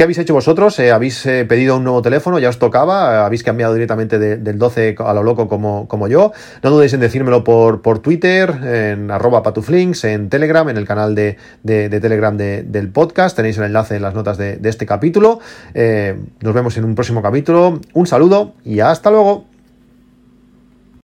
¿Qué 0.00 0.04
habéis 0.04 0.16
hecho 0.16 0.32
vosotros? 0.32 0.78
Eh, 0.78 0.92
¿Habéis 0.92 1.26
eh, 1.26 1.44
pedido 1.44 1.76
un 1.76 1.84
nuevo 1.84 2.00
teléfono? 2.00 2.38
¿Ya 2.38 2.48
os 2.48 2.58
tocaba? 2.58 3.16
Eh, 3.16 3.18
¿Habéis 3.18 3.42
cambiado 3.42 3.74
directamente 3.74 4.18
del 4.18 4.58
12 4.58 4.94
a 4.98 5.12
lo 5.12 5.22
loco 5.22 5.46
como, 5.46 5.88
como 5.88 6.08
yo? 6.08 6.32
No 6.62 6.70
dudéis 6.70 6.94
en 6.94 7.00
decírmelo 7.00 7.44
por, 7.44 7.82
por 7.82 7.98
Twitter, 7.98 8.48
en 8.64 9.10
arroba 9.10 9.42
patuflinks, 9.42 10.04
en 10.04 10.30
Telegram, 10.30 10.66
en 10.70 10.78
el 10.78 10.86
canal 10.86 11.14
de, 11.14 11.36
Telegram 11.66 12.34
del 12.34 12.88
podcast. 12.88 13.36
Tenéis 13.36 13.58
el 13.58 13.64
enlace 13.64 13.96
en 13.96 14.00
las 14.00 14.14
notas 14.14 14.38
de, 14.38 14.58
este 14.64 14.86
capítulo. 14.86 15.40
nos 15.74 16.54
vemos 16.54 16.78
en 16.78 16.86
un 16.86 16.94
próximo 16.94 17.20
capítulo. 17.20 17.78
Un 17.92 18.06
saludo 18.06 18.54
y 18.64 18.80
hasta 18.80 19.10
luego. 19.10 19.49